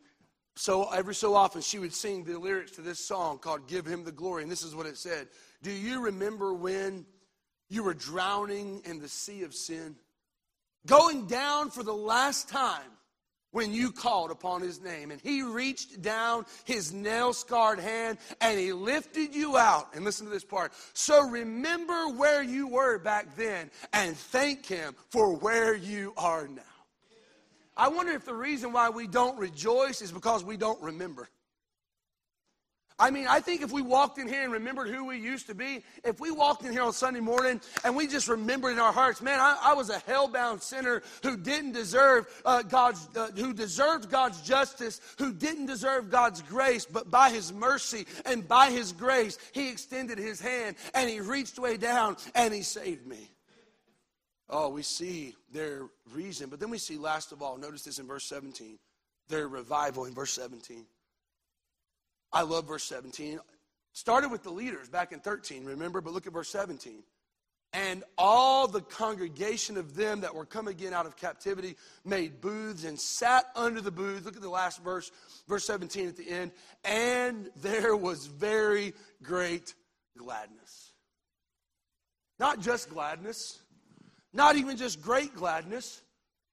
so 0.55 0.89
every 0.91 1.15
so 1.15 1.33
often 1.33 1.61
she 1.61 1.79
would 1.79 1.93
sing 1.93 2.23
the 2.23 2.37
lyrics 2.37 2.71
to 2.71 2.81
this 2.81 2.99
song 2.99 3.39
called 3.39 3.67
Give 3.67 3.85
Him 3.85 4.03
the 4.03 4.11
Glory. 4.11 4.43
And 4.43 4.51
this 4.51 4.63
is 4.63 4.75
what 4.75 4.85
it 4.85 4.97
said 4.97 5.27
Do 5.63 5.71
you 5.71 6.01
remember 6.01 6.53
when 6.53 7.05
you 7.69 7.83
were 7.83 7.93
drowning 7.93 8.81
in 8.85 8.99
the 8.99 9.07
sea 9.07 9.43
of 9.43 9.55
sin? 9.55 9.95
Going 10.85 11.25
down 11.25 11.69
for 11.69 11.83
the 11.83 11.93
last 11.93 12.49
time 12.49 12.91
when 13.51 13.73
you 13.73 13.91
called 13.91 14.31
upon 14.31 14.61
his 14.61 14.81
name. 14.81 15.11
And 15.11 15.21
he 15.21 15.41
reached 15.41 16.01
down 16.01 16.45
his 16.63 16.93
nail 16.93 17.33
scarred 17.33 17.79
hand 17.79 18.17
and 18.39 18.59
he 18.59 18.73
lifted 18.73 19.35
you 19.35 19.57
out. 19.57 19.93
And 19.93 20.03
listen 20.03 20.25
to 20.25 20.31
this 20.31 20.43
part. 20.43 20.73
So 20.93 21.27
remember 21.27 22.09
where 22.09 22.43
you 22.43 22.67
were 22.67 22.97
back 22.97 23.35
then 23.35 23.69
and 23.93 24.15
thank 24.15 24.65
him 24.65 24.95
for 25.09 25.35
where 25.35 25.75
you 25.75 26.13
are 26.17 26.47
now. 26.47 26.61
I 27.77 27.87
wonder 27.87 28.11
if 28.11 28.25
the 28.25 28.33
reason 28.33 28.73
why 28.73 28.89
we 28.89 29.07
don't 29.07 29.37
rejoice 29.37 30.01
is 30.01 30.11
because 30.11 30.43
we 30.43 30.57
don't 30.57 30.81
remember. 30.81 31.29
I 33.01 33.09
mean, 33.09 33.25
I 33.27 33.39
think 33.39 33.63
if 33.63 33.71
we 33.71 33.81
walked 33.81 34.19
in 34.19 34.27
here 34.27 34.43
and 34.43 34.53
remembered 34.53 34.87
who 34.87 35.05
we 35.05 35.17
used 35.17 35.47
to 35.47 35.55
be, 35.55 35.83
if 36.03 36.19
we 36.19 36.29
walked 36.29 36.63
in 36.63 36.71
here 36.71 36.83
on 36.83 36.93
Sunday 36.93 37.19
morning 37.19 37.59
and 37.83 37.95
we 37.95 38.05
just 38.05 38.27
remembered 38.27 38.73
in 38.73 38.79
our 38.79 38.93
hearts, 38.93 39.23
man, 39.23 39.39
I, 39.39 39.57
I 39.59 39.73
was 39.73 39.89
a 39.89 39.97
hell-bound 39.97 40.61
sinner 40.61 41.01
who 41.23 41.35
didn't 41.35 41.71
deserve 41.71 42.27
uh, 42.45 42.61
God's, 42.61 43.09
uh, 43.17 43.29
who 43.35 43.55
deserved 43.55 44.11
God's 44.11 44.39
justice, 44.43 45.01
who 45.17 45.33
didn't 45.33 45.65
deserve 45.65 46.11
God's 46.11 46.43
grace, 46.43 46.85
but 46.85 47.09
by 47.09 47.31
His 47.31 47.51
mercy 47.51 48.05
and 48.23 48.47
by 48.47 48.69
His 48.69 48.91
grace, 48.91 49.39
He 49.51 49.71
extended 49.71 50.19
His 50.19 50.39
hand 50.39 50.75
and 50.93 51.09
He 51.09 51.21
reached 51.21 51.57
way 51.57 51.77
down 51.77 52.17
and 52.35 52.53
He 52.53 52.61
saved 52.61 53.07
me. 53.07 53.31
oh, 54.47 54.69
we 54.69 54.83
see 54.83 55.33
their 55.51 55.87
reason. 56.13 56.49
But 56.51 56.59
then 56.59 56.69
we 56.69 56.77
see, 56.77 56.99
last 56.99 57.31
of 57.31 57.41
all, 57.41 57.57
notice 57.57 57.81
this 57.81 57.97
in 57.97 58.05
verse 58.05 58.25
17, 58.25 58.77
their 59.27 59.47
revival 59.47 60.05
in 60.05 60.13
verse 60.13 60.33
17. 60.33 60.85
I 62.33 62.43
love 62.43 62.67
verse 62.67 62.83
17. 62.83 63.39
Started 63.93 64.31
with 64.31 64.43
the 64.43 64.51
leaders 64.51 64.89
back 64.89 65.11
in 65.11 65.19
13, 65.19 65.65
remember? 65.65 66.01
But 66.01 66.13
look 66.13 66.27
at 66.27 66.33
verse 66.33 66.49
17. 66.49 67.03
And 67.73 68.03
all 68.17 68.67
the 68.67 68.81
congregation 68.81 69.77
of 69.77 69.95
them 69.95 70.21
that 70.21 70.35
were 70.35 70.45
come 70.45 70.67
again 70.67 70.93
out 70.93 71.05
of 71.05 71.15
captivity 71.15 71.77
made 72.03 72.41
booths 72.41 72.83
and 72.83 72.99
sat 72.99 73.45
under 73.55 73.79
the 73.79 73.91
booths. 73.91 74.25
Look 74.25 74.35
at 74.35 74.41
the 74.41 74.49
last 74.49 74.83
verse, 74.83 75.09
verse 75.47 75.65
17 75.65 76.09
at 76.09 76.17
the 76.17 76.29
end. 76.29 76.51
And 76.83 77.49
there 77.57 77.95
was 77.95 78.25
very 78.25 78.93
great 79.23 79.73
gladness. 80.17 80.91
Not 82.39 82.59
just 82.59 82.89
gladness, 82.89 83.61
not 84.33 84.57
even 84.57 84.75
just 84.75 85.01
great 85.01 85.33
gladness, 85.33 86.01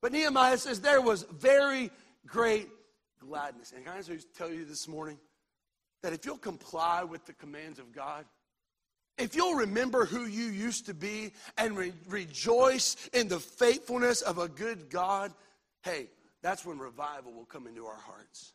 but 0.01 0.13
Nehemiah 0.13 0.59
says 0.59 0.81
there 0.81 1.01
was 1.01 1.25
very 1.25 1.91
great 2.27 2.69
gladness. 3.19 3.73
And 3.75 3.85
can 3.85 3.95
I 3.95 4.03
just 4.03 4.35
tell 4.37 4.53
you 4.53 4.65
this 4.65 4.87
morning 4.87 5.19
that 6.03 6.13
if 6.13 6.25
you'll 6.25 6.39
comply 6.39 7.05
with 7.05 7.25
the 7.27 7.33
commands 7.33 7.79
of 7.79 7.93
God, 7.93 8.25
if 9.19 9.35
you'll 9.35 9.55
remember 9.55 10.05
who 10.05 10.27
you 10.27 10.45
used 10.45 10.87
to 10.87 10.95
be 10.95 11.33
and 11.57 11.77
re- 11.77 11.93
rejoice 12.09 12.97
in 13.13 13.27
the 13.29 13.41
faithfulness 13.41 14.23
of 14.23 14.39
a 14.39 14.49
good 14.49 14.91
God, 14.91 15.33
hey, 15.83 16.09
that's 16.41 16.65
when 16.65 16.79
revival 16.79 17.33
will 17.33 17.45
come 17.45 17.67
into 17.67 17.87
our 17.87 17.97
hearts. 17.97 18.53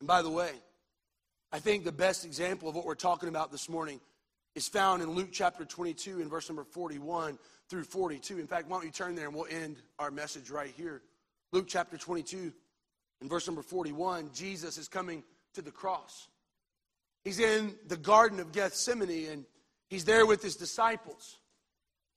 And 0.00 0.06
by 0.06 0.20
the 0.20 0.30
way, 0.30 0.50
I 1.50 1.58
think 1.58 1.84
the 1.84 1.92
best 1.92 2.26
example 2.26 2.68
of 2.68 2.74
what 2.74 2.84
we're 2.84 2.94
talking 2.94 3.30
about 3.30 3.50
this 3.50 3.68
morning 3.70 4.00
is 4.54 4.68
found 4.68 5.02
in 5.02 5.10
Luke 5.10 5.30
chapter 5.32 5.64
22 5.64 6.20
in 6.20 6.28
verse 6.28 6.48
number 6.50 6.64
41 6.64 7.38
through 7.70 7.84
42. 7.84 8.38
In 8.38 8.46
fact, 8.46 8.68
why 8.68 8.76
don't 8.76 8.84
you 8.84 8.92
turn 8.92 9.14
there 9.14 9.26
and 9.26 9.34
we'll 9.34 9.46
end 9.50 9.76
our 9.98 10.10
message 10.10 10.50
right 10.50 10.72
here. 10.76 11.00
Luke 11.52 11.66
chapter 11.66 11.96
22 11.96 12.52
in 13.22 13.28
verse 13.28 13.46
number 13.46 13.62
41, 13.62 14.30
Jesus 14.34 14.76
is 14.76 14.88
coming 14.88 15.22
to 15.54 15.62
the 15.62 15.70
cross. 15.70 16.28
He's 17.24 17.40
in 17.40 17.74
the 17.86 17.96
Garden 17.96 18.40
of 18.40 18.52
Gethsemane 18.52 19.28
and 19.30 19.44
He's 19.88 20.04
there 20.04 20.26
with 20.26 20.42
his 20.42 20.56
disciples. 20.56 21.38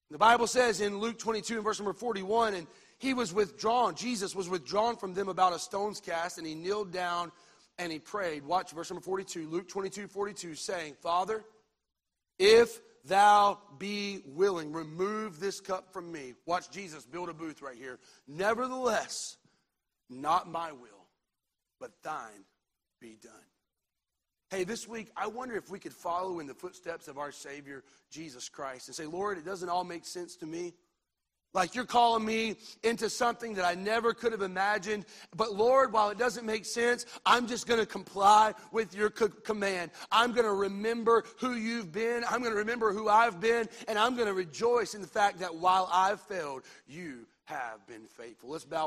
The 0.10 0.18
Bible 0.18 0.48
says 0.48 0.82
in 0.82 1.00
Luke 1.00 1.18
22 1.18 1.56
and 1.56 1.64
verse 1.64 1.80
number 1.80 1.94
41, 1.94 2.54
and 2.54 2.68
he 3.00 3.14
was 3.14 3.34
withdrawn. 3.34 3.96
Jesus 3.96 4.36
was 4.36 4.50
withdrawn 4.50 4.98
from 4.98 5.14
them 5.14 5.30
about 5.30 5.54
a 5.54 5.60
stone's 5.60 6.02
cast, 6.02 6.38
and 6.38 6.46
he 6.46 6.54
kneeled 6.54 6.92
down 6.92 7.32
and 7.80 7.92
he 7.92 7.98
prayed. 7.98 8.44
Watch 8.44 8.72
verse 8.72 8.92
number 8.92 9.02
42, 9.02 9.48
Luke 9.48 9.70
22, 9.70 10.08
42, 10.08 10.56
saying, 10.56 10.96
Father, 11.02 11.46
if 12.38 12.82
thou 13.06 13.58
be 13.80 14.20
willing, 14.26 14.74
remove 14.74 15.40
this 15.40 15.62
cup 15.62 15.94
from 15.94 16.12
me. 16.12 16.34
Watch 16.46 16.70
Jesus 16.72 17.06
build 17.06 17.30
a 17.30 17.34
booth 17.34 17.62
right 17.62 17.78
here. 17.78 17.98
Nevertheless, 18.28 19.38
not 20.10 20.52
my 20.52 20.74
will, 20.74 21.08
but 21.80 21.92
thine 22.04 22.44
be 23.00 23.18
done. 23.24 23.32
Hey, 24.52 24.66
this 24.66 24.86
week, 24.86 25.08
I 25.16 25.28
wonder 25.28 25.56
if 25.56 25.70
we 25.70 25.80
could 25.80 25.94
follow 25.94 26.42
in 26.42 26.46
the 26.46 26.54
footsteps 26.54 27.08
of 27.08 27.18
our 27.18 27.32
Savior, 27.32 27.86
Jesus 28.10 28.50
Christ, 28.50 28.90
and 28.90 28.96
say, 28.96 29.06
Lord, 29.06 29.38
it 29.38 29.46
doesn't 29.46 29.70
all 29.70 29.86
make 29.86 30.06
sense 30.06 30.36
to 30.36 30.46
me. 30.46 30.74
Like 31.54 31.74
you're 31.74 31.86
calling 31.86 32.26
me 32.26 32.58
into 32.84 33.10
something 33.10 33.56
that 33.56 33.64
I 33.64 33.76
never 33.76 34.14
could 34.14 34.34
have 34.34 34.42
imagined. 34.42 35.06
But 35.34 35.54
Lord, 35.54 35.94
while 35.94 36.10
it 36.10 36.18
doesn't 36.18 36.46
make 36.46 36.66
sense, 36.66 37.06
I'm 37.26 37.48
just 37.48 37.66
going 37.66 37.80
to 37.80 37.86
comply 37.86 38.54
with 38.74 38.94
your 38.94 39.10
co- 39.10 39.30
command. 39.30 39.92
I'm 40.12 40.34
going 40.34 40.46
to 40.46 40.54
remember 40.54 41.24
who 41.40 41.54
you've 41.54 41.94
been. 41.94 42.26
I'm 42.30 42.42
going 42.42 42.52
to 42.52 42.60
remember 42.60 42.92
who 42.92 43.08
I've 43.08 43.40
been. 43.40 43.70
And 43.88 43.98
I'm 43.98 44.16
going 44.16 44.28
to 44.28 44.34
rejoice 44.34 44.96
in 44.96 45.02
the 45.02 45.08
fact 45.08 45.40
that 45.40 45.56
while 45.56 45.90
I've 45.94 46.20
failed, 46.20 46.64
you 46.90 47.26
have 47.46 47.86
been 47.88 48.06
faithful. 48.06 48.50
Let's 48.50 48.66
bow 48.66 48.80